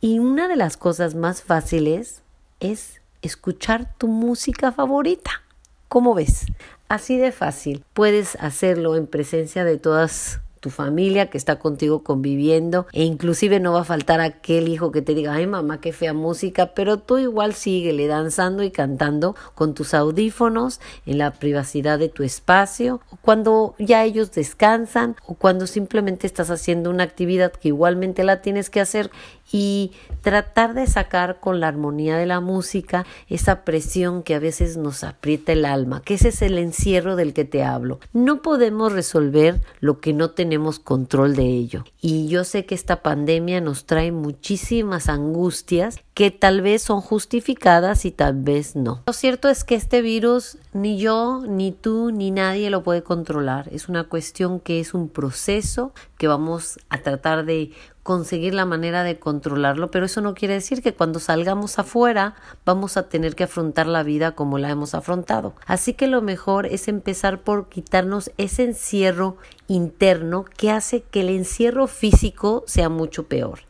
Y 0.00 0.20
una 0.20 0.48
de 0.48 0.56
las 0.56 0.78
cosas 0.78 1.14
más 1.14 1.42
fáciles 1.42 2.22
es 2.60 3.01
escuchar 3.22 3.94
tu 3.96 4.08
música 4.08 4.72
favorita. 4.72 5.42
¿Cómo 5.88 6.14
ves? 6.14 6.44
Así 6.88 7.16
de 7.16 7.32
fácil. 7.32 7.84
Puedes 7.94 8.36
hacerlo 8.36 8.96
en 8.96 9.06
presencia 9.06 9.64
de 9.64 9.78
todas 9.78 10.41
tu 10.62 10.70
familia 10.70 11.28
que 11.28 11.36
está 11.36 11.58
contigo 11.58 12.04
conviviendo 12.04 12.86
e 12.92 13.02
inclusive 13.02 13.58
no 13.58 13.72
va 13.72 13.80
a 13.80 13.84
faltar 13.84 14.20
aquel 14.20 14.68
hijo 14.68 14.92
que 14.92 15.02
te 15.02 15.12
diga, 15.12 15.34
ay 15.34 15.48
mamá, 15.48 15.80
qué 15.80 15.92
fea 15.92 16.14
música, 16.14 16.72
pero 16.72 16.98
tú 16.98 17.18
igual 17.18 17.52
síguele 17.52 18.06
danzando 18.06 18.62
y 18.62 18.70
cantando 18.70 19.34
con 19.56 19.74
tus 19.74 19.92
audífonos 19.92 20.80
en 21.04 21.18
la 21.18 21.32
privacidad 21.32 21.98
de 21.98 22.08
tu 22.08 22.22
espacio, 22.22 23.00
o 23.10 23.16
cuando 23.16 23.74
ya 23.80 24.04
ellos 24.04 24.30
descansan 24.30 25.16
o 25.26 25.34
cuando 25.34 25.66
simplemente 25.66 26.28
estás 26.28 26.48
haciendo 26.48 26.90
una 26.90 27.02
actividad 27.02 27.50
que 27.50 27.68
igualmente 27.68 28.22
la 28.22 28.40
tienes 28.40 28.70
que 28.70 28.80
hacer 28.80 29.10
y 29.50 29.90
tratar 30.22 30.74
de 30.74 30.86
sacar 30.86 31.40
con 31.40 31.58
la 31.58 31.66
armonía 31.68 32.16
de 32.16 32.26
la 32.26 32.40
música 32.40 33.04
esa 33.28 33.64
presión 33.64 34.22
que 34.22 34.36
a 34.36 34.38
veces 34.38 34.76
nos 34.76 35.02
aprieta 35.02 35.52
el 35.52 35.64
alma, 35.64 36.02
que 36.02 36.14
ese 36.14 36.28
es 36.28 36.40
el 36.40 36.56
encierro 36.56 37.16
del 37.16 37.34
que 37.34 37.44
te 37.44 37.64
hablo. 37.64 37.98
No 38.12 38.40
podemos 38.42 38.92
resolver 38.92 39.60
lo 39.80 40.00
que 40.00 40.12
no 40.12 40.30
tenemos 40.30 40.51
tenemos 40.52 40.78
control 40.78 41.34
de 41.34 41.44
ello. 41.44 41.84
Y 42.02 42.28
yo 42.28 42.44
sé 42.44 42.66
que 42.66 42.74
esta 42.74 43.02
pandemia 43.02 43.62
nos 43.62 43.86
trae 43.86 44.12
muchísimas 44.12 45.08
angustias 45.08 45.98
que 46.12 46.30
tal 46.30 46.60
vez 46.60 46.82
son 46.82 47.00
justificadas 47.00 48.04
y 48.04 48.10
tal 48.10 48.34
vez 48.34 48.76
no. 48.76 49.02
Lo 49.06 49.14
cierto 49.14 49.48
es 49.48 49.64
que 49.64 49.76
este 49.76 50.02
virus 50.02 50.58
ni 50.74 50.98
yo, 50.98 51.42
ni 51.48 51.72
tú, 51.72 52.10
ni 52.10 52.30
nadie 52.30 52.68
lo 52.68 52.82
puede 52.82 53.02
controlar. 53.02 53.70
Es 53.72 53.88
una 53.88 54.04
cuestión 54.04 54.60
que 54.60 54.78
es 54.78 54.92
un 54.92 55.08
proceso 55.08 55.94
que 56.18 56.28
vamos 56.28 56.78
a 56.90 56.98
tratar 56.98 57.46
de 57.46 57.70
conseguir 58.02 58.54
la 58.54 58.66
manera 58.66 59.04
de 59.04 59.18
controlarlo, 59.18 59.90
pero 59.90 60.06
eso 60.06 60.20
no 60.20 60.34
quiere 60.34 60.54
decir 60.54 60.82
que 60.82 60.94
cuando 60.94 61.20
salgamos 61.20 61.78
afuera 61.78 62.34
vamos 62.64 62.96
a 62.96 63.08
tener 63.08 63.34
que 63.34 63.44
afrontar 63.44 63.86
la 63.86 64.02
vida 64.02 64.32
como 64.32 64.58
la 64.58 64.70
hemos 64.70 64.94
afrontado. 64.94 65.54
Así 65.66 65.94
que 65.94 66.08
lo 66.08 66.22
mejor 66.22 66.66
es 66.66 66.88
empezar 66.88 67.42
por 67.42 67.68
quitarnos 67.68 68.32
ese 68.38 68.64
encierro 68.64 69.36
interno 69.68 70.44
que 70.44 70.70
hace 70.70 71.02
que 71.02 71.20
el 71.20 71.28
encierro 71.28 71.86
físico 71.86 72.64
sea 72.66 72.88
mucho 72.88 73.26
peor. 73.28 73.60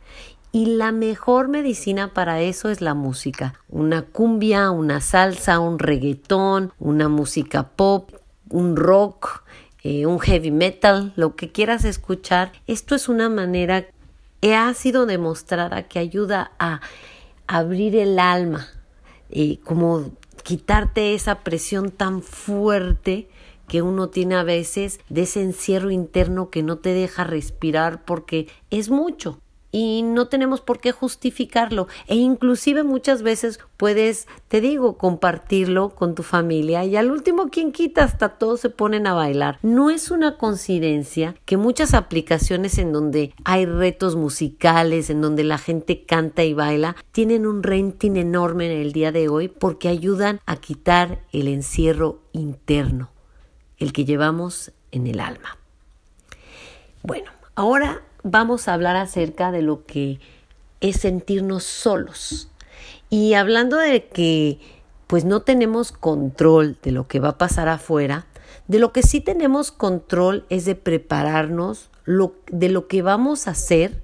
Y 0.51 0.67
la 0.67 0.91
mejor 0.91 1.47
medicina 1.47 2.13
para 2.13 2.41
eso 2.41 2.69
es 2.69 2.79
la 2.79 2.93
música. 2.93 3.55
Una 3.69 4.03
cumbia, 4.03 4.69
una 4.69 5.01
salsa, 5.01 5.59
un 5.59 5.79
reggaetón, 5.79 6.71
una 6.77 7.09
música 7.09 7.63
pop, 7.69 8.11
un 8.49 8.75
rock, 8.75 9.43
eh, 9.81 10.05
un 10.05 10.19
heavy 10.19 10.51
metal, 10.51 11.11
lo 11.15 11.35
que 11.35 11.51
quieras 11.51 11.85
escuchar. 11.85 12.51
Esto 12.67 12.93
es 12.93 13.09
una 13.09 13.29
manera 13.29 13.87
ha 14.51 14.73
sido 14.73 15.05
demostrada 15.05 15.83
que 15.83 15.99
ayuda 15.99 16.51
a 16.59 16.81
abrir 17.47 17.95
el 17.95 18.19
alma, 18.19 18.67
y 19.29 19.57
como 19.57 20.11
quitarte 20.43 21.13
esa 21.15 21.39
presión 21.39 21.89
tan 21.89 22.21
fuerte 22.21 23.29
que 23.67 23.81
uno 23.81 24.09
tiene 24.09 24.35
a 24.35 24.43
veces 24.43 24.99
de 25.09 25.23
ese 25.23 25.41
encierro 25.41 25.89
interno 25.89 26.49
que 26.49 26.61
no 26.63 26.77
te 26.77 26.93
deja 26.93 27.23
respirar 27.23 28.03
porque 28.05 28.47
es 28.69 28.89
mucho 28.89 29.39
y 29.73 30.03
no 30.03 30.27
tenemos 30.27 30.61
por 30.61 30.79
qué 30.79 30.91
justificarlo 30.91 31.87
e 32.07 32.15
inclusive 32.15 32.83
muchas 32.83 33.23
veces 33.23 33.59
puedes, 33.75 34.27
te 34.47 34.61
digo, 34.61 34.99
compartirlo 34.99 35.89
con 35.89 36.13
tu 36.13 36.21
familia 36.21 36.85
y 36.85 36.95
al 36.95 37.11
último 37.11 37.49
quien 37.49 37.71
quita 37.71 38.03
hasta 38.03 38.37
todos 38.37 38.61
se 38.61 38.69
ponen 38.69 39.07
a 39.07 39.15
bailar. 39.15 39.57
No 39.63 39.89
es 39.89 40.11
una 40.11 40.37
coincidencia 40.37 41.35
que 41.45 41.57
muchas 41.57 41.95
aplicaciones 41.95 42.77
en 42.77 42.93
donde 42.93 43.33
hay 43.45 43.65
retos 43.65 44.15
musicales, 44.15 45.09
en 45.09 45.21
donde 45.21 45.43
la 45.43 45.57
gente 45.57 46.05
canta 46.05 46.43
y 46.43 46.53
baila, 46.53 46.95
tienen 47.11 47.47
un 47.47 47.63
renting 47.63 48.15
enorme 48.15 48.71
en 48.71 48.79
el 48.79 48.93
día 48.93 49.11
de 49.11 49.27
hoy 49.27 49.47
porque 49.47 49.89
ayudan 49.89 50.39
a 50.45 50.57
quitar 50.57 51.23
el 51.31 51.47
encierro 51.47 52.21
interno, 52.31 53.09
el 53.79 53.91
que 53.91 54.05
llevamos 54.05 54.71
en 54.91 55.07
el 55.07 55.19
alma. 55.19 55.57
Bueno, 57.01 57.31
ahora 57.55 58.03
vamos 58.23 58.67
a 58.67 58.73
hablar 58.73 58.95
acerca 58.95 59.51
de 59.51 59.61
lo 59.61 59.85
que 59.85 60.19
es 60.81 60.97
sentirnos 60.97 61.63
solos. 61.63 62.49
Y 63.09 63.35
hablando 63.35 63.77
de 63.77 64.07
que 64.07 64.59
pues 65.07 65.25
no 65.25 65.41
tenemos 65.41 65.91
control 65.91 66.77
de 66.81 66.91
lo 66.91 67.07
que 67.07 67.19
va 67.19 67.29
a 67.29 67.37
pasar 67.37 67.67
afuera, 67.67 68.25
de 68.67 68.79
lo 68.79 68.91
que 68.91 69.03
sí 69.03 69.21
tenemos 69.21 69.71
control 69.71 70.45
es 70.49 70.65
de 70.65 70.75
prepararnos 70.75 71.89
de 72.05 72.69
lo 72.69 72.87
que 72.87 73.01
vamos 73.01 73.47
a 73.47 73.51
hacer 73.51 74.01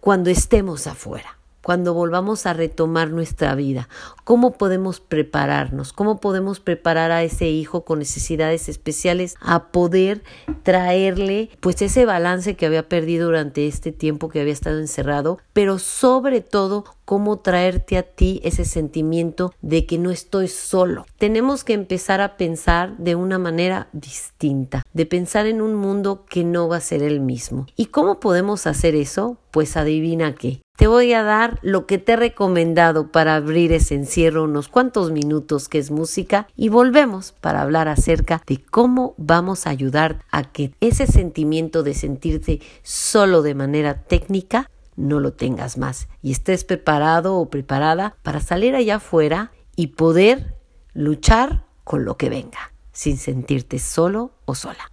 cuando 0.00 0.30
estemos 0.30 0.86
afuera 0.86 1.39
cuando 1.62 1.94
volvamos 1.94 2.46
a 2.46 2.52
retomar 2.52 3.10
nuestra 3.10 3.54
vida? 3.54 3.88
¿Cómo 4.24 4.52
podemos 4.52 5.00
prepararnos? 5.00 5.92
¿Cómo 5.92 6.20
podemos 6.20 6.60
preparar 6.60 7.10
a 7.10 7.22
ese 7.22 7.48
hijo 7.48 7.84
con 7.84 7.98
necesidades 7.98 8.68
especiales 8.68 9.36
a 9.40 9.68
poder 9.68 10.22
traerle 10.62 11.50
pues 11.60 11.82
ese 11.82 12.04
balance 12.04 12.56
que 12.56 12.66
había 12.66 12.88
perdido 12.88 13.26
durante 13.26 13.66
este 13.66 13.92
tiempo 13.92 14.28
que 14.28 14.40
había 14.40 14.52
estado 14.52 14.78
encerrado, 14.78 15.38
pero 15.52 15.78
sobre 15.78 16.40
todo 16.40 16.84
cómo 17.04 17.40
traerte 17.40 17.98
a 17.98 18.04
ti 18.04 18.40
ese 18.44 18.64
sentimiento 18.64 19.52
de 19.62 19.84
que 19.84 19.98
no 19.98 20.10
estoy 20.10 20.46
solo. 20.46 21.06
Tenemos 21.18 21.64
que 21.64 21.72
empezar 21.72 22.20
a 22.20 22.36
pensar 22.36 22.96
de 22.98 23.16
una 23.16 23.38
manera 23.38 23.88
distinta, 23.92 24.82
de 24.92 25.06
pensar 25.06 25.46
en 25.46 25.60
un 25.60 25.74
mundo 25.74 26.24
que 26.28 26.44
no 26.44 26.68
va 26.68 26.76
a 26.76 26.80
ser 26.80 27.02
el 27.02 27.20
mismo. 27.20 27.66
¿Y 27.76 27.86
cómo 27.86 28.20
podemos 28.20 28.66
hacer 28.66 28.94
eso? 28.94 29.38
Pues 29.50 29.76
adivina 29.76 30.36
qué 30.36 30.60
te 30.80 30.86
voy 30.86 31.12
a 31.12 31.22
dar 31.22 31.58
lo 31.60 31.84
que 31.84 31.98
te 31.98 32.12
he 32.12 32.16
recomendado 32.16 33.12
para 33.12 33.36
abrir 33.36 33.70
ese 33.70 33.94
encierro 33.94 34.44
unos 34.44 34.68
cuantos 34.68 35.10
minutos 35.10 35.68
que 35.68 35.76
es 35.76 35.90
música 35.90 36.48
y 36.56 36.70
volvemos 36.70 37.32
para 37.32 37.60
hablar 37.60 37.86
acerca 37.86 38.42
de 38.46 38.64
cómo 38.64 39.12
vamos 39.18 39.66
a 39.66 39.70
ayudar 39.70 40.24
a 40.30 40.42
que 40.44 40.72
ese 40.80 41.06
sentimiento 41.06 41.82
de 41.82 41.92
sentirte 41.92 42.62
solo 42.82 43.42
de 43.42 43.54
manera 43.54 44.04
técnica 44.04 44.70
no 44.96 45.20
lo 45.20 45.34
tengas 45.34 45.76
más 45.76 46.08
y 46.22 46.32
estés 46.32 46.64
preparado 46.64 47.36
o 47.36 47.50
preparada 47.50 48.16
para 48.22 48.40
salir 48.40 48.74
allá 48.74 48.96
afuera 48.96 49.52
y 49.76 49.88
poder 49.88 50.54
luchar 50.94 51.66
con 51.84 52.06
lo 52.06 52.16
que 52.16 52.30
venga 52.30 52.72
sin 52.90 53.18
sentirte 53.18 53.78
solo 53.78 54.32
o 54.46 54.54
sola. 54.54 54.90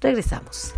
Regresamos. 0.00 0.72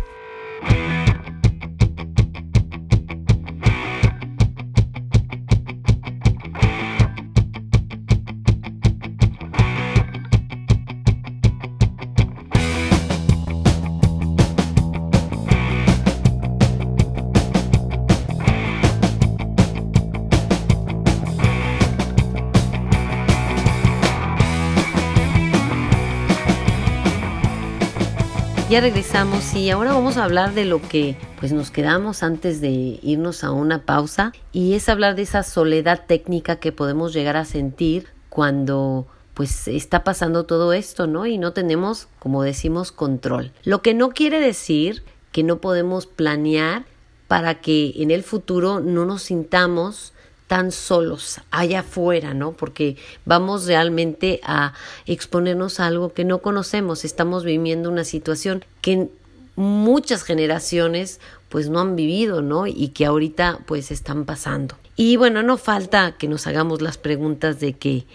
Ya 28.73 28.81
regresamos 28.81 29.53
y 29.53 29.69
ahora 29.69 29.93
vamos 29.93 30.17
a 30.17 30.23
hablar 30.23 30.55
de 30.55 30.65
lo 30.65 30.81
que 30.81 31.15
pues 31.39 31.51
nos 31.51 31.69
quedamos 31.69 32.23
antes 32.23 32.59
de 32.59 32.99
irnos 33.03 33.43
a 33.43 33.51
una 33.51 33.85
pausa 33.85 34.33
y 34.51 34.73
es 34.73 34.89
hablar 34.89 35.13
de 35.13 35.21
esa 35.21 35.43
soledad 35.43 36.05
técnica 36.07 36.55
que 36.55 36.71
podemos 36.71 37.13
llegar 37.13 37.37
a 37.37 37.45
sentir 37.45 38.07
cuando 38.29 39.05
pues 39.35 39.67
está 39.67 40.03
pasando 40.03 40.45
todo 40.45 40.73
esto, 40.73 41.05
¿no? 41.05 41.27
Y 41.27 41.37
no 41.37 41.53
tenemos, 41.53 42.07
como 42.17 42.41
decimos, 42.41 42.91
control. 42.91 43.51
Lo 43.63 43.83
que 43.83 43.93
no 43.93 44.09
quiere 44.09 44.39
decir 44.39 45.03
que 45.31 45.43
no 45.43 45.59
podemos 45.59 46.07
planear 46.07 46.85
para 47.27 47.61
que 47.61 47.93
en 47.97 48.09
el 48.09 48.23
futuro 48.23 48.79
no 48.79 49.05
nos 49.05 49.21
sintamos 49.21 50.12
tan 50.53 50.71
solos 50.71 51.41
allá 51.49 51.79
afuera, 51.79 52.35
¿no? 52.35 52.51
Porque 52.51 52.95
vamos 53.25 53.65
realmente 53.65 54.39
a 54.43 54.73
exponernos 55.07 55.79
a 55.79 55.87
algo 55.87 56.13
que 56.13 56.25
no 56.25 56.43
conocemos, 56.43 57.05
estamos 57.05 57.43
viviendo 57.43 57.89
una 57.89 58.03
situación 58.03 58.63
que 58.79 59.09
muchas 59.55 60.21
generaciones 60.21 61.19
pues 61.49 61.69
no 61.69 61.79
han 61.79 61.95
vivido, 61.95 62.43
¿no? 62.43 62.67
Y 62.67 62.89
que 62.89 63.07
ahorita 63.07 63.61
pues 63.65 63.89
están 63.89 64.25
pasando. 64.25 64.77
Y 64.95 65.17
bueno, 65.17 65.41
no 65.41 65.57
falta 65.57 66.11
que 66.19 66.27
nos 66.27 66.45
hagamos 66.45 66.83
las 66.83 66.99
preguntas 66.99 67.59
de 67.59 67.73
que 67.73 68.05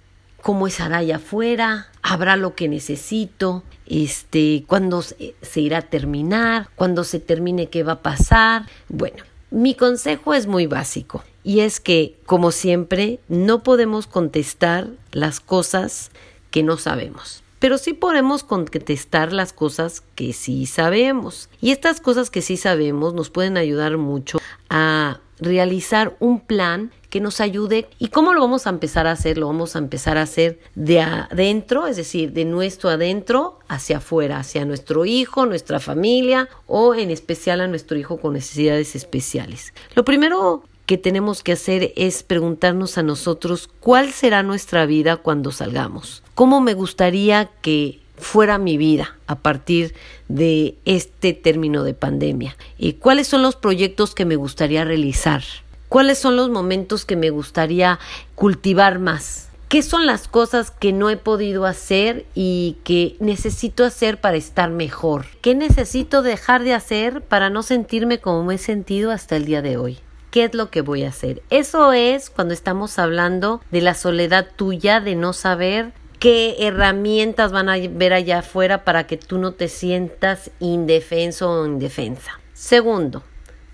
cómo 0.41 0.69
estará 0.69 0.99
allá 0.99 1.17
afuera, 1.17 1.89
habrá 2.03 2.37
lo 2.37 2.55
que 2.55 2.69
necesito, 2.69 3.65
este, 3.85 4.63
cuándo 4.69 5.03
se 5.03 5.61
irá 5.61 5.79
a 5.79 5.83
terminar, 5.83 6.69
cuándo 6.77 7.03
se 7.03 7.19
termine 7.19 7.69
qué 7.69 7.83
va 7.83 7.95
a 7.95 8.03
pasar. 8.03 8.67
Bueno, 8.89 9.25
mi 9.51 9.75
consejo 9.75 10.35
es 10.35 10.47
muy 10.47 10.67
básico 10.67 11.25
y 11.45 11.61
es 11.61 11.81
que, 11.81 12.17
como 12.27 12.51
siempre, 12.53 13.21
no 13.29 13.63
podemos 13.63 14.07
contestar 14.07 14.89
las 15.13 15.41
cosas 15.41 16.11
que 16.51 16.63
no 16.63 16.77
sabemos. 16.77 17.43
Pero 17.59 17.79
sí 17.79 17.93
podemos 17.93 18.45
contestar 18.45 19.33
las 19.33 19.53
cosas 19.53 20.03
que 20.15 20.33
sí 20.33 20.67
sabemos. 20.67 21.49
Y 21.61 21.73
estas 21.73 22.01
cosas 22.01 22.31
que 22.31 22.43
sí 22.43 22.57
sabemos 22.57 23.15
nos 23.15 23.31
pueden 23.31 23.57
ayudar 23.57 23.97
mucho 23.97 24.39
a 24.71 25.21
realizar 25.41 26.17
un 26.21 26.41
plan 26.41 26.93
que 27.11 27.21
nos 27.21 27.41
ayude. 27.41 27.89
¿Y 27.99 28.09
cómo 28.09 28.35
lo 28.35 28.41
vamos 28.41 28.67
a 28.67 28.71
empezar 28.71 29.07
a 29.07 29.13
hacer? 29.13 29.39
Lo 29.39 29.47
vamos 29.47 29.77
a 29.77 29.79
empezar 29.79 30.19
a 30.19 30.23
hacer 30.23 30.59
de 30.75 31.01
adentro, 31.01 31.87
es 31.87 31.97
decir, 31.97 32.33
de 32.33 32.45
nuestro 32.45 32.91
adentro 32.91 33.59
hacia 33.69 33.99
afuera, 33.99 34.39
hacia 34.39 34.65
nuestro 34.65 35.05
hijo, 35.05 35.47
nuestra 35.47 35.81
familia 35.81 36.49
o 36.67 36.95
en 36.95 37.11
especial 37.11 37.61
a 37.61 37.69
nuestro 37.69 37.97
hijo 37.97 38.19
con 38.19 38.35
necesidades 38.35 38.95
especiales. 38.95 39.73
Lo 39.95 40.05
primero 40.05 40.65
que 40.87 40.97
tenemos 40.97 41.43
que 41.43 41.53
hacer 41.53 41.93
es 41.97 42.23
preguntarnos 42.23 42.97
a 42.97 43.03
nosotros 43.03 43.69
cuál 43.81 44.11
será 44.11 44.43
nuestra 44.43 44.87
vida 44.87 45.17
cuando 45.17 45.53
salgamos. 45.53 46.23
¿Cómo 46.35 46.63
me 46.63 46.73
gustaría 46.73 47.51
que 47.61 48.01
fuera 48.17 48.59
mi 48.59 48.79
vida 48.79 49.17
a 49.27 49.37
partir 49.37 49.95
de 50.29 50.77
este 50.87 51.35
término 51.35 51.85
de 51.85 51.93
pandemia? 51.95 52.57
¿Y 52.79 52.95
cuáles 52.95 53.29
son 53.29 53.43
los 53.43 53.55
proyectos 53.55 54.15
que 54.15 54.25
me 54.25 54.37
gustaría 54.37 54.85
realizar? 54.85 55.43
¿Cuáles 55.89 56.19
son 56.19 56.37
los 56.37 56.51
momentos 56.51 57.07
que 57.07 57.17
me 57.17 57.31
gustaría 57.31 57.99
cultivar 58.35 58.99
más? 58.99 59.49
¿Qué 59.69 59.83
son 59.83 60.07
las 60.07 60.29
cosas 60.29 60.71
que 60.71 60.93
no 60.93 61.09
he 61.09 61.17
podido 61.17 61.65
hacer 61.65 62.27
y 62.35 62.77
que 62.85 63.17
necesito 63.21 63.85
hacer 63.85 64.21
para 64.21 64.37
estar 64.37 64.71
mejor? 64.71 65.27
¿Qué 65.41 65.55
necesito 65.55 66.23
dejar 66.23 66.63
de 66.65 66.75
hacer 66.75 67.23
para 67.23 67.51
no 67.51 67.63
sentirme 67.63 68.19
como 68.19 68.45
me 68.45 68.57
he 68.57 68.59
sentido 68.59 69.11
hasta 69.11 69.37
el 69.37 69.47
día 69.47 69.63
de 69.63 69.77
hoy? 69.79 69.99
¿Qué 70.31 70.45
es 70.45 70.55
lo 70.55 70.71
que 70.71 70.83
voy 70.83 71.05
a 71.05 71.09
hacer? 71.09 71.43
Eso 71.49 71.93
es 71.93 72.29
cuando 72.29 72.53
estamos 72.53 72.99
hablando 72.99 73.63
de 73.71 73.81
la 73.81 73.95
soledad 73.95 74.47
tuya, 74.57 75.01
de 75.01 75.15
no 75.15 75.33
saber 75.33 75.93
qué 76.19 76.57
herramientas 76.61 77.51
van 77.51 77.71
a 77.71 77.77
ver 77.79 78.13
allá 78.13 78.41
afuera 78.41 78.85
para 78.85 79.07
que 79.07 79.17
tú 79.17 79.39
no 79.39 79.53
te 79.53 79.69
sientas 79.69 80.51
indefenso 80.61 81.51
o 81.51 81.67
indefensa. 81.67 82.41
Segundo, 82.53 83.23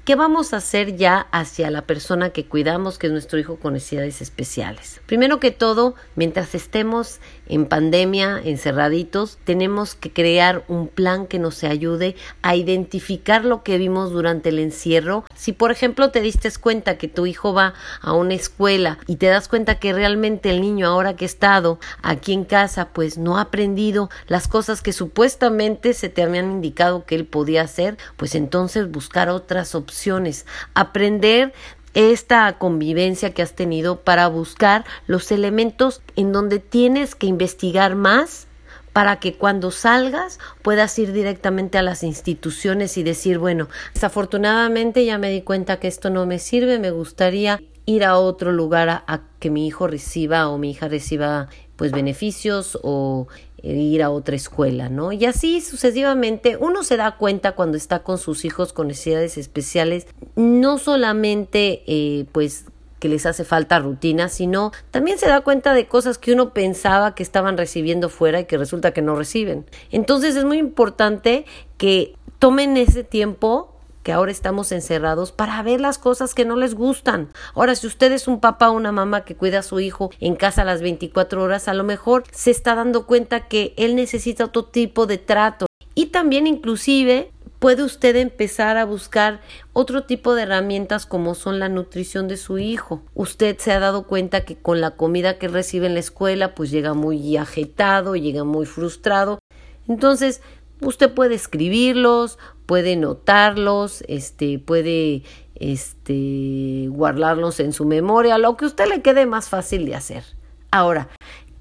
¿Qué 0.04 0.16
vamos 0.16 0.52
a 0.52 0.58
hacer 0.58 0.96
ya 0.96 1.28
hacia 1.32 1.70
la 1.70 1.80
persona 1.80 2.28
que 2.28 2.44
cuidamos, 2.44 2.98
que 2.98 3.06
es 3.06 3.12
nuestro 3.14 3.38
hijo 3.38 3.56
con 3.56 3.72
necesidades 3.72 4.20
especiales? 4.20 5.00
Primero 5.06 5.40
que 5.40 5.50
todo, 5.50 5.94
mientras 6.14 6.54
estemos 6.54 7.20
en 7.46 7.64
pandemia, 7.64 8.38
encerraditos, 8.44 9.38
tenemos 9.44 9.94
que 9.94 10.12
crear 10.12 10.62
un 10.68 10.88
plan 10.88 11.26
que 11.26 11.38
nos 11.38 11.64
ayude 11.64 12.16
a 12.42 12.54
identificar 12.54 13.46
lo 13.46 13.62
que 13.62 13.78
vimos 13.78 14.10
durante 14.10 14.50
el 14.50 14.58
encierro. 14.58 15.24
Si, 15.34 15.52
por 15.52 15.70
ejemplo, 15.70 16.10
te 16.10 16.20
diste 16.20 16.50
cuenta 16.60 16.98
que 16.98 17.08
tu 17.08 17.24
hijo 17.24 17.54
va 17.54 17.72
a 18.02 18.12
una 18.12 18.34
escuela 18.34 18.98
y 19.06 19.16
te 19.16 19.28
das 19.28 19.48
cuenta 19.48 19.78
que 19.78 19.94
realmente 19.94 20.50
el 20.50 20.60
niño 20.60 20.86
ahora 20.86 21.16
que 21.16 21.24
ha 21.24 21.26
estado 21.26 21.78
aquí 22.02 22.34
en 22.34 22.44
casa, 22.44 22.90
pues 22.92 23.16
no 23.16 23.38
ha 23.38 23.42
aprendido 23.42 24.10
las 24.26 24.48
cosas 24.48 24.82
que 24.82 24.92
supuestamente 24.92 25.94
se 25.94 26.10
te 26.10 26.22
habían 26.22 26.50
indicado 26.50 27.06
que 27.06 27.14
él 27.14 27.24
podía 27.24 27.62
hacer, 27.62 27.96
pues 28.18 28.34
entonces 28.34 28.90
buscar 28.90 29.30
otras 29.30 29.74
opciones, 29.74 29.93
aprender 30.74 31.52
esta 31.94 32.52
convivencia 32.58 33.32
que 33.32 33.42
has 33.42 33.54
tenido 33.54 34.00
para 34.00 34.26
buscar 34.28 34.84
los 35.06 35.30
elementos 35.30 36.02
en 36.16 36.32
donde 36.32 36.58
tienes 36.58 37.14
que 37.14 37.26
investigar 37.26 37.94
más 37.94 38.48
para 38.92 39.18
que 39.18 39.34
cuando 39.34 39.70
salgas 39.70 40.38
puedas 40.62 40.96
ir 40.98 41.12
directamente 41.12 41.78
a 41.78 41.82
las 41.82 42.02
instituciones 42.02 42.96
y 42.96 43.02
decir, 43.02 43.38
bueno, 43.38 43.68
desafortunadamente 43.92 45.04
ya 45.04 45.18
me 45.18 45.30
di 45.30 45.42
cuenta 45.42 45.80
que 45.80 45.88
esto 45.88 46.10
no 46.10 46.26
me 46.26 46.38
sirve, 46.38 46.78
me 46.78 46.92
gustaría 46.92 47.60
ir 47.86 48.04
a 48.04 48.18
otro 48.18 48.52
lugar 48.52 48.88
a, 48.88 49.04
a 49.06 49.22
que 49.40 49.50
mi 49.50 49.66
hijo 49.66 49.88
reciba 49.88 50.48
o 50.48 50.58
mi 50.58 50.70
hija 50.70 50.88
reciba 50.88 51.48
pues 51.76 51.90
beneficios 51.90 52.78
o 52.82 53.26
ir 53.72 54.02
a 54.02 54.10
otra 54.10 54.36
escuela, 54.36 54.88
¿no? 54.88 55.12
Y 55.12 55.24
así 55.24 55.60
sucesivamente 55.60 56.56
uno 56.56 56.84
se 56.84 56.96
da 56.96 57.16
cuenta 57.16 57.52
cuando 57.52 57.76
está 57.76 58.02
con 58.02 58.18
sus 58.18 58.44
hijos 58.44 58.72
con 58.72 58.88
necesidades 58.88 59.38
especiales, 59.38 60.06
no 60.36 60.78
solamente 60.78 61.82
eh, 61.86 62.26
pues 62.32 62.66
que 62.98 63.08
les 63.08 63.26
hace 63.26 63.44
falta 63.44 63.78
rutina, 63.78 64.30
sino 64.30 64.72
también 64.90 65.18
se 65.18 65.28
da 65.28 65.42
cuenta 65.42 65.74
de 65.74 65.86
cosas 65.86 66.16
que 66.16 66.32
uno 66.32 66.54
pensaba 66.54 67.14
que 67.14 67.22
estaban 67.22 67.58
recibiendo 67.58 68.08
fuera 68.08 68.40
y 68.40 68.44
que 68.46 68.56
resulta 68.56 68.92
que 68.92 69.02
no 69.02 69.14
reciben. 69.14 69.66
Entonces 69.90 70.36
es 70.36 70.44
muy 70.44 70.56
importante 70.56 71.44
que 71.76 72.14
tomen 72.38 72.76
ese 72.76 73.04
tiempo 73.04 73.73
que 74.04 74.12
ahora 74.12 74.30
estamos 74.30 74.70
encerrados 74.70 75.32
para 75.32 75.60
ver 75.64 75.80
las 75.80 75.98
cosas 75.98 76.34
que 76.34 76.44
no 76.44 76.54
les 76.54 76.74
gustan. 76.74 77.30
Ahora, 77.54 77.74
si 77.74 77.88
usted 77.88 78.12
es 78.12 78.28
un 78.28 78.38
papá 78.38 78.70
o 78.70 78.74
una 78.74 78.92
mamá 78.92 79.24
que 79.24 79.34
cuida 79.34 79.60
a 79.60 79.62
su 79.62 79.80
hijo 79.80 80.10
en 80.20 80.36
casa 80.36 80.62
a 80.62 80.66
las 80.66 80.82
24 80.82 81.42
horas, 81.42 81.66
a 81.66 81.74
lo 81.74 81.82
mejor 81.82 82.22
se 82.30 82.52
está 82.52 82.76
dando 82.76 83.06
cuenta 83.06 83.48
que 83.48 83.74
él 83.76 83.96
necesita 83.96 84.44
otro 84.44 84.66
tipo 84.66 85.06
de 85.06 85.18
trato. 85.18 85.66
Y 85.94 86.06
también 86.06 86.46
inclusive 86.46 87.32
puede 87.58 87.82
usted 87.82 88.16
empezar 88.16 88.76
a 88.76 88.84
buscar 88.84 89.40
otro 89.72 90.04
tipo 90.04 90.34
de 90.34 90.42
herramientas 90.42 91.06
como 91.06 91.34
son 91.34 91.58
la 91.58 91.70
nutrición 91.70 92.28
de 92.28 92.36
su 92.36 92.58
hijo. 92.58 93.00
Usted 93.14 93.56
se 93.58 93.72
ha 93.72 93.80
dado 93.80 94.06
cuenta 94.06 94.44
que 94.44 94.54
con 94.54 94.82
la 94.82 94.90
comida 94.90 95.38
que 95.38 95.48
recibe 95.48 95.86
en 95.86 95.94
la 95.94 96.00
escuela 96.00 96.54
pues 96.54 96.70
llega 96.70 96.92
muy 96.92 97.38
agitado, 97.38 98.16
llega 98.16 98.44
muy 98.44 98.66
frustrado. 98.66 99.38
Entonces, 99.88 100.42
usted 100.82 101.12
puede 101.12 101.34
escribirlos, 101.34 102.38
puede 102.66 102.96
notarlos, 102.96 104.04
este, 104.08 104.58
puede 104.58 105.22
este, 105.54 106.86
guardarlos 106.90 107.60
en 107.60 107.72
su 107.72 107.84
memoria, 107.84 108.38
lo 108.38 108.56
que 108.56 108.64
a 108.64 108.68
usted 108.68 108.86
le 108.88 109.02
quede 109.02 109.26
más 109.26 109.48
fácil 109.48 109.86
de 109.86 109.94
hacer. 109.94 110.24
Ahora, 110.70 111.08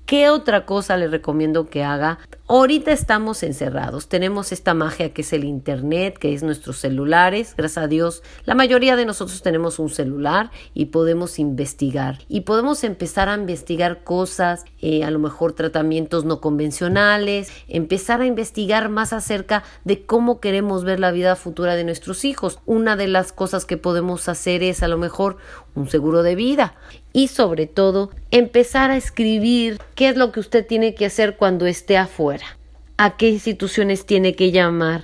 ¿qué 0.05 0.29
otra 0.29 0.65
cosa 0.65 0.97
le 0.97 1.07
recomiendo 1.07 1.69
que 1.69 1.83
haga? 1.83 2.19
Ahorita 2.45 2.91
estamos 2.91 3.41
encerrados, 3.41 4.10
tenemos 4.10 4.51
esta 4.51 4.73
magia 4.73 5.13
que 5.13 5.21
es 5.21 5.32
el 5.32 5.45
Internet, 5.45 6.17
que 6.17 6.34
es 6.34 6.43
nuestros 6.43 6.77
celulares, 6.77 7.53
gracias 7.56 7.86
a 7.86 7.88
Dios, 7.88 8.21
la 8.43 8.53
mayoría 8.53 8.97
de 8.97 9.06
nosotros 9.06 9.41
tenemos 9.41 9.79
un 9.79 9.89
celular 9.89 10.51
y 10.73 10.88
podemos 10.88 11.39
investigar. 11.39 12.19
Y 12.27 12.41
podemos 12.41 12.84
empezar 12.84 13.29
a 13.29 13.36
investigar 13.36 14.03
cosas, 14.03 14.65
eh, 14.82 15.06
a 15.06 15.12
lo 15.12 15.19
mejor 15.19 15.53
tratamientos 15.53 16.25
no 16.25 16.41
convencionales, 16.41 17.49
empezar 17.69 18.19
a 18.19 18.25
investigar 18.25 18.89
más 18.89 19.13
acerca 19.13 19.63
de 19.86 20.06
cómo 20.06 20.41
queremos 20.41 20.84
ver 20.84 20.99
la 20.99 21.12
vida 21.12 21.38
futura 21.38 21.75
de 21.75 21.86
nuestros 21.86 22.25
hijos. 22.25 22.60
Una 22.65 22.97
de 22.97 23.08
las 23.08 23.32
cosas 23.32 23.63
que 23.63 23.77
podemos 23.77 24.27
hacer 24.27 24.63
es 24.63 24.84
a 24.84 24.89
lo 24.89 24.97
mejor 24.97 25.38
un 25.75 25.89
seguro 25.89 26.23
de 26.23 26.36
vida. 26.36 26.75
Y 27.13 27.27
sobre 27.27 27.67
todo 27.67 28.10
empezar 28.32 28.89
a 28.89 28.97
escribir 28.97 29.79
qué 29.95 30.10
es 30.10 30.17
lo 30.17 30.32
que 30.32 30.39
usted 30.39 30.65
tiene 30.65 30.95
que 30.95 31.06
hacer 31.06 31.38
cuando 31.38 31.67
esté 31.67 31.95
afuera, 31.95 32.42
a 32.97 33.17
qué 33.17 33.29
instituciones 33.29 34.06
tiene 34.06 34.36
que 34.36 34.51
llamar, 34.51 35.03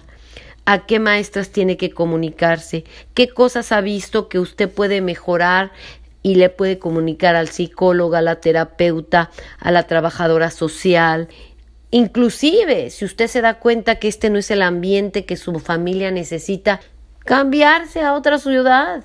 a 0.66 0.86
qué 0.86 1.00
maestras 1.00 1.50
tiene 1.50 1.78
que 1.78 1.92
comunicarse, 1.92 2.84
qué 3.14 3.30
cosas 3.30 3.72
ha 3.72 3.82
visto 3.82 4.30
que 4.30 4.40
usted 4.40 4.70
puede 4.70 5.02
mejorar 5.02 5.72
y 6.22 6.36
le 6.36 6.50
puede 6.50 6.80
comunicar 6.80 7.36
al 7.36 7.48
psicólogo, 7.48 8.16
a 8.16 8.22
la 8.22 8.40
terapeuta, 8.40 9.32
a 9.60 9.72
la 9.72 9.84
trabajadora 9.84 10.52
social. 10.52 11.30
Inclusive, 11.92 12.90
si 12.90 13.06
usted 13.06 13.28
se 13.28 13.42
da 13.42 13.56
cuenta 13.56 13.96
que 13.96 14.08
este 14.08 14.30
no 14.30 14.38
es 14.38 14.52
el 14.52 14.62
ambiente 14.62 15.26
que 15.26 15.38
su 15.38 15.58
familia 15.60 16.12
necesita, 16.12 16.82
cambiarse 17.26 18.02
a 18.02 18.14
otra 18.14 18.38
ciudad 18.38 19.04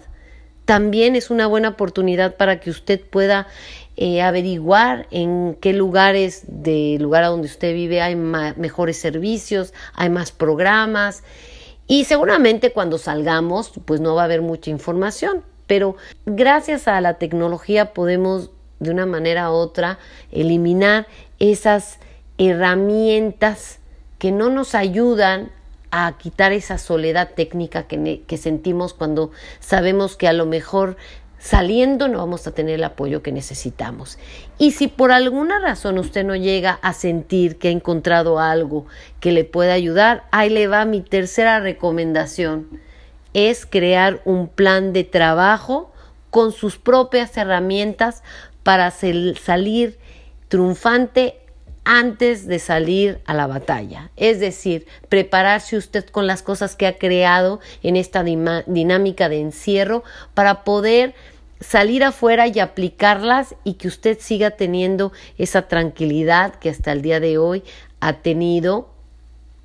también 0.64 1.14
es 1.14 1.30
una 1.30 1.46
buena 1.46 1.70
oportunidad 1.70 2.36
para 2.36 2.60
que 2.60 2.70
usted 2.70 3.00
pueda 3.00 3.46
eh, 3.96 4.22
averiguar 4.22 5.06
en 5.10 5.56
qué 5.60 5.72
lugares 5.72 6.44
del 6.48 7.02
lugar 7.02 7.24
a 7.24 7.28
donde 7.28 7.46
usted 7.46 7.72
vive 7.74 8.02
hay 8.02 8.16
mejores 8.16 8.98
servicios, 8.98 9.72
hay 9.94 10.10
más 10.10 10.32
programas. 10.32 11.22
Y 11.86 12.04
seguramente 12.04 12.72
cuando 12.72 12.98
salgamos 12.98 13.72
pues 13.84 14.00
no 14.00 14.14
va 14.14 14.22
a 14.22 14.24
haber 14.24 14.42
mucha 14.42 14.70
información, 14.70 15.44
pero 15.66 15.96
gracias 16.26 16.88
a 16.88 17.00
la 17.00 17.14
tecnología 17.14 17.92
podemos 17.92 18.50
de 18.80 18.90
una 18.90 19.06
manera 19.06 19.50
u 19.50 19.54
otra 19.54 19.98
eliminar 20.32 21.06
esas 21.38 21.98
herramientas 22.38 23.78
que 24.18 24.32
no 24.32 24.50
nos 24.50 24.74
ayudan 24.74 25.50
a 25.90 26.18
quitar 26.18 26.52
esa 26.52 26.78
soledad 26.78 27.30
técnica 27.36 27.84
que, 27.86 28.24
que 28.26 28.36
sentimos 28.36 28.94
cuando 28.94 29.30
sabemos 29.60 30.16
que 30.16 30.26
a 30.26 30.32
lo 30.32 30.46
mejor 30.46 30.96
saliendo 31.44 32.08
no 32.08 32.20
vamos 32.20 32.46
a 32.46 32.52
tener 32.52 32.76
el 32.76 32.84
apoyo 32.84 33.22
que 33.22 33.30
necesitamos. 33.30 34.18
Y 34.56 34.70
si 34.70 34.88
por 34.88 35.12
alguna 35.12 35.58
razón 35.58 35.98
usted 35.98 36.24
no 36.24 36.34
llega 36.34 36.78
a 36.80 36.94
sentir 36.94 37.58
que 37.58 37.68
ha 37.68 37.70
encontrado 37.70 38.40
algo 38.40 38.86
que 39.20 39.30
le 39.30 39.44
pueda 39.44 39.74
ayudar, 39.74 40.24
ahí 40.30 40.48
le 40.48 40.68
va 40.68 40.86
mi 40.86 41.02
tercera 41.02 41.60
recomendación. 41.60 42.80
Es 43.34 43.66
crear 43.66 44.22
un 44.24 44.48
plan 44.48 44.94
de 44.94 45.04
trabajo 45.04 45.92
con 46.30 46.50
sus 46.50 46.78
propias 46.78 47.36
herramientas 47.36 48.22
para 48.62 48.90
salir 48.90 49.98
triunfante 50.48 51.40
antes 51.84 52.46
de 52.46 52.58
salir 52.58 53.20
a 53.26 53.34
la 53.34 53.46
batalla. 53.46 54.10
Es 54.16 54.40
decir, 54.40 54.86
prepararse 55.10 55.76
usted 55.76 56.06
con 56.06 56.26
las 56.26 56.42
cosas 56.42 56.74
que 56.74 56.86
ha 56.86 56.96
creado 56.96 57.60
en 57.82 57.96
esta 57.96 58.24
dinámica 58.24 59.28
de 59.28 59.40
encierro 59.40 60.02
para 60.32 60.64
poder 60.64 61.14
salir 61.60 62.04
afuera 62.04 62.46
y 62.46 62.58
aplicarlas 62.58 63.54
y 63.64 63.74
que 63.74 63.88
usted 63.88 64.18
siga 64.20 64.52
teniendo 64.52 65.12
esa 65.38 65.68
tranquilidad 65.68 66.54
que 66.56 66.70
hasta 66.70 66.92
el 66.92 67.02
día 67.02 67.20
de 67.20 67.38
hoy 67.38 67.62
ha 68.00 68.14
tenido, 68.14 68.90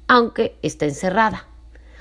aunque 0.07 0.55
está 0.61 0.85
encerrada. 0.85 1.47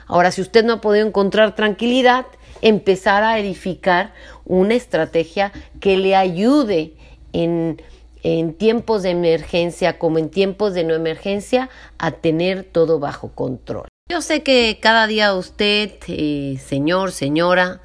Ahora, 0.07 0.31
si 0.31 0.41
usted 0.41 0.65
no 0.65 0.75
ha 0.75 0.81
podido 0.81 1.07
encontrar 1.07 1.55
tranquilidad, 1.55 2.27
empezar 2.63 3.23
a 3.23 3.39
edificar 3.39 4.15
una 4.45 4.75
estrategia 4.75 5.53
que 5.81 5.97
le 5.99 6.17
ayude 6.17 6.95
en, 7.33 7.83
en 8.23 8.55
tiempos 8.55 9.03
de 9.03 9.11
emergencia 9.11 9.99
como 9.99 10.19
en 10.19 10.31
tiempos 10.31 10.75
de 10.75 10.85
no 10.85 10.95
emergencia 10.95 11.69
a 11.99 12.13
tener 12.13 12.65
todo 12.65 12.99
bajo 12.99 13.33
control. 13.33 13.89
Yo 14.11 14.23
sé 14.23 14.43
que 14.43 14.79
cada 14.81 15.07
día 15.07 15.35
usted, 15.35 15.91
eh, 16.09 16.59
señor, 16.65 17.13
señora, 17.13 17.83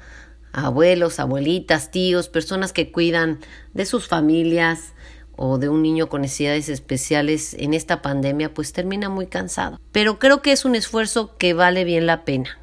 abuelos, 0.54 1.20
abuelitas, 1.20 1.90
tíos, 1.90 2.28
personas 2.28 2.72
que 2.72 2.92
cuidan 2.92 3.40
de 3.72 3.84
sus 3.86 4.08
familias 4.08 4.94
o 5.36 5.58
de 5.58 5.68
un 5.68 5.82
niño 5.82 6.08
con 6.08 6.22
necesidades 6.22 6.68
especiales 6.68 7.54
en 7.54 7.74
esta 7.74 8.02
pandemia, 8.02 8.54
pues 8.54 8.72
termina 8.72 9.08
muy 9.08 9.26
cansado. 9.26 9.80
Pero 9.90 10.18
creo 10.18 10.42
que 10.42 10.52
es 10.52 10.64
un 10.64 10.76
esfuerzo 10.76 11.36
que 11.36 11.54
vale 11.54 11.84
bien 11.84 12.06
la 12.06 12.24
pena 12.24 12.58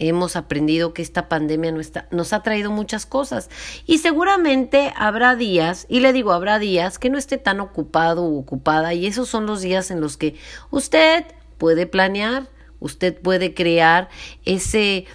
hemos 0.00 0.34
aprendido 0.34 0.94
que 0.94 1.02
esta 1.02 1.28
pandemia 1.28 1.72
nos 2.10 2.32
ha 2.32 2.42
traído 2.42 2.70
muchas 2.70 3.06
cosas 3.06 3.50
y 3.86 3.98
seguramente 3.98 4.92
habrá 4.96 5.36
días, 5.36 5.86
y 5.88 6.00
le 6.00 6.12
digo 6.12 6.32
habrá 6.32 6.58
días 6.58 6.98
que 6.98 7.10
no 7.10 7.18
esté 7.18 7.36
tan 7.36 7.60
ocupado 7.60 8.24
u 8.24 8.38
ocupada 8.38 8.94
y 8.94 9.06
esos 9.06 9.28
son 9.28 9.46
los 9.46 9.60
días 9.60 9.90
en 9.90 10.00
los 10.00 10.16
que 10.16 10.36
usted 10.70 11.26
puede 11.58 11.86
planear, 11.86 12.48
usted 12.80 13.20
puede 13.20 13.52
crear 13.52 14.08
ese 14.46 15.06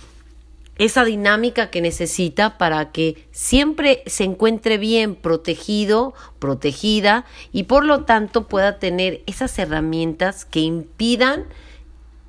esa 0.77 1.05
dinámica 1.05 1.69
que 1.69 1.81
necesita 1.81 2.57
para 2.57 2.91
que 2.91 3.27
siempre 3.31 4.03
se 4.07 4.25
encuentre 4.25 4.77
bien 4.77 5.15
protegido, 5.15 6.13
protegida 6.39 7.25
y 7.51 7.63
por 7.63 7.85
lo 7.85 8.03
tanto 8.03 8.47
pueda 8.47 8.77
tener 8.77 9.23
esas 9.25 9.57
herramientas 9.57 10.43
que 10.43 10.59
impidan 10.59 11.45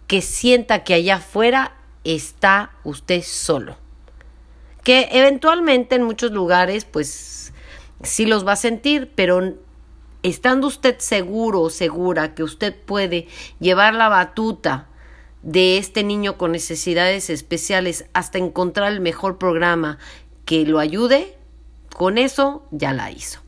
que 0.07 0.23
sienta 0.23 0.85
que 0.85 0.95
allá 0.95 1.17
afuera 1.17 1.77
está 2.05 2.71
usted 2.85 3.23
solo. 3.23 3.77
Que 4.85 5.09
eventualmente 5.11 5.97
en 5.97 6.05
muchos 6.05 6.31
lugares 6.31 6.85
pues 6.85 7.53
sí 8.05 8.27
los 8.27 8.47
va 8.47 8.53
a 8.53 8.57
sentir, 8.57 9.11
pero 9.17 9.55
estando 10.23 10.69
usted 10.69 10.99
seguro 10.99 11.63
o 11.63 11.71
segura 11.71 12.35
que 12.35 12.45
usted 12.45 12.75
puede 12.75 13.27
llevar 13.59 13.95
la 13.95 14.09
batuta 14.09 14.87
de 15.47 15.79
este 15.79 16.03
niño 16.03 16.37
con 16.37 16.51
necesidades 16.51 17.31
especiales 17.31 18.07
hasta 18.13 18.39
encontrar 18.39 18.93
el 18.93 19.01
mejor 19.01 19.39
programa 19.39 19.99
que 20.45 20.67
lo 20.67 20.81
ayude, 20.81 21.37
con 21.95 22.19
eso 22.19 22.65
ya 22.73 22.93
la 22.93 23.13
hizo. 23.13 23.41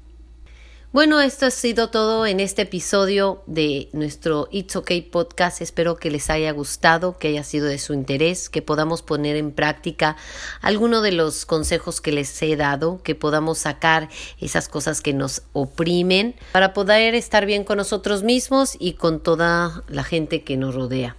Bueno, 0.92 1.20
esto 1.20 1.46
ha 1.46 1.50
sido 1.50 1.90
todo 1.90 2.24
en 2.24 2.38
este 2.38 2.62
episodio 2.62 3.42
de 3.46 3.88
nuestro 3.92 4.48
It's 4.52 4.76
Okay 4.76 5.02
podcast. 5.02 5.60
Espero 5.60 5.96
que 5.96 6.10
les 6.10 6.30
haya 6.30 6.52
gustado, 6.52 7.18
que 7.18 7.28
haya 7.28 7.42
sido 7.42 7.66
de 7.66 7.78
su 7.78 7.92
interés, 7.92 8.48
que 8.48 8.62
podamos 8.62 9.02
poner 9.02 9.36
en 9.36 9.50
práctica 9.50 10.16
alguno 10.62 11.02
de 11.02 11.12
los 11.12 11.46
consejos 11.46 12.00
que 12.00 12.12
les 12.12 12.40
he 12.42 12.54
dado, 12.54 13.02
que 13.02 13.16
podamos 13.16 13.58
sacar 13.58 14.08
esas 14.40 14.68
cosas 14.68 15.00
que 15.00 15.12
nos 15.12 15.42
oprimen 15.52 16.36
para 16.52 16.72
poder 16.72 17.16
estar 17.16 17.44
bien 17.44 17.64
con 17.64 17.76
nosotros 17.76 18.22
mismos 18.22 18.76
y 18.78 18.92
con 18.92 19.20
toda 19.20 19.82
la 19.88 20.04
gente 20.04 20.42
que 20.42 20.56
nos 20.56 20.76
rodea. 20.76 21.16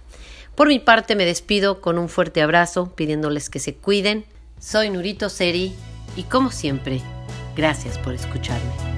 Por 0.60 0.68
mi 0.68 0.78
parte 0.78 1.16
me 1.16 1.24
despido 1.24 1.80
con 1.80 1.96
un 1.96 2.10
fuerte 2.10 2.42
abrazo, 2.42 2.92
pidiéndoles 2.94 3.48
que 3.48 3.60
se 3.60 3.76
cuiden. 3.76 4.26
Soy 4.58 4.90
Nurito 4.90 5.30
Seri 5.30 5.72
y 6.16 6.24
como 6.24 6.50
siempre, 6.50 7.00
gracias 7.56 7.96
por 7.96 8.12
escucharme. 8.12 8.89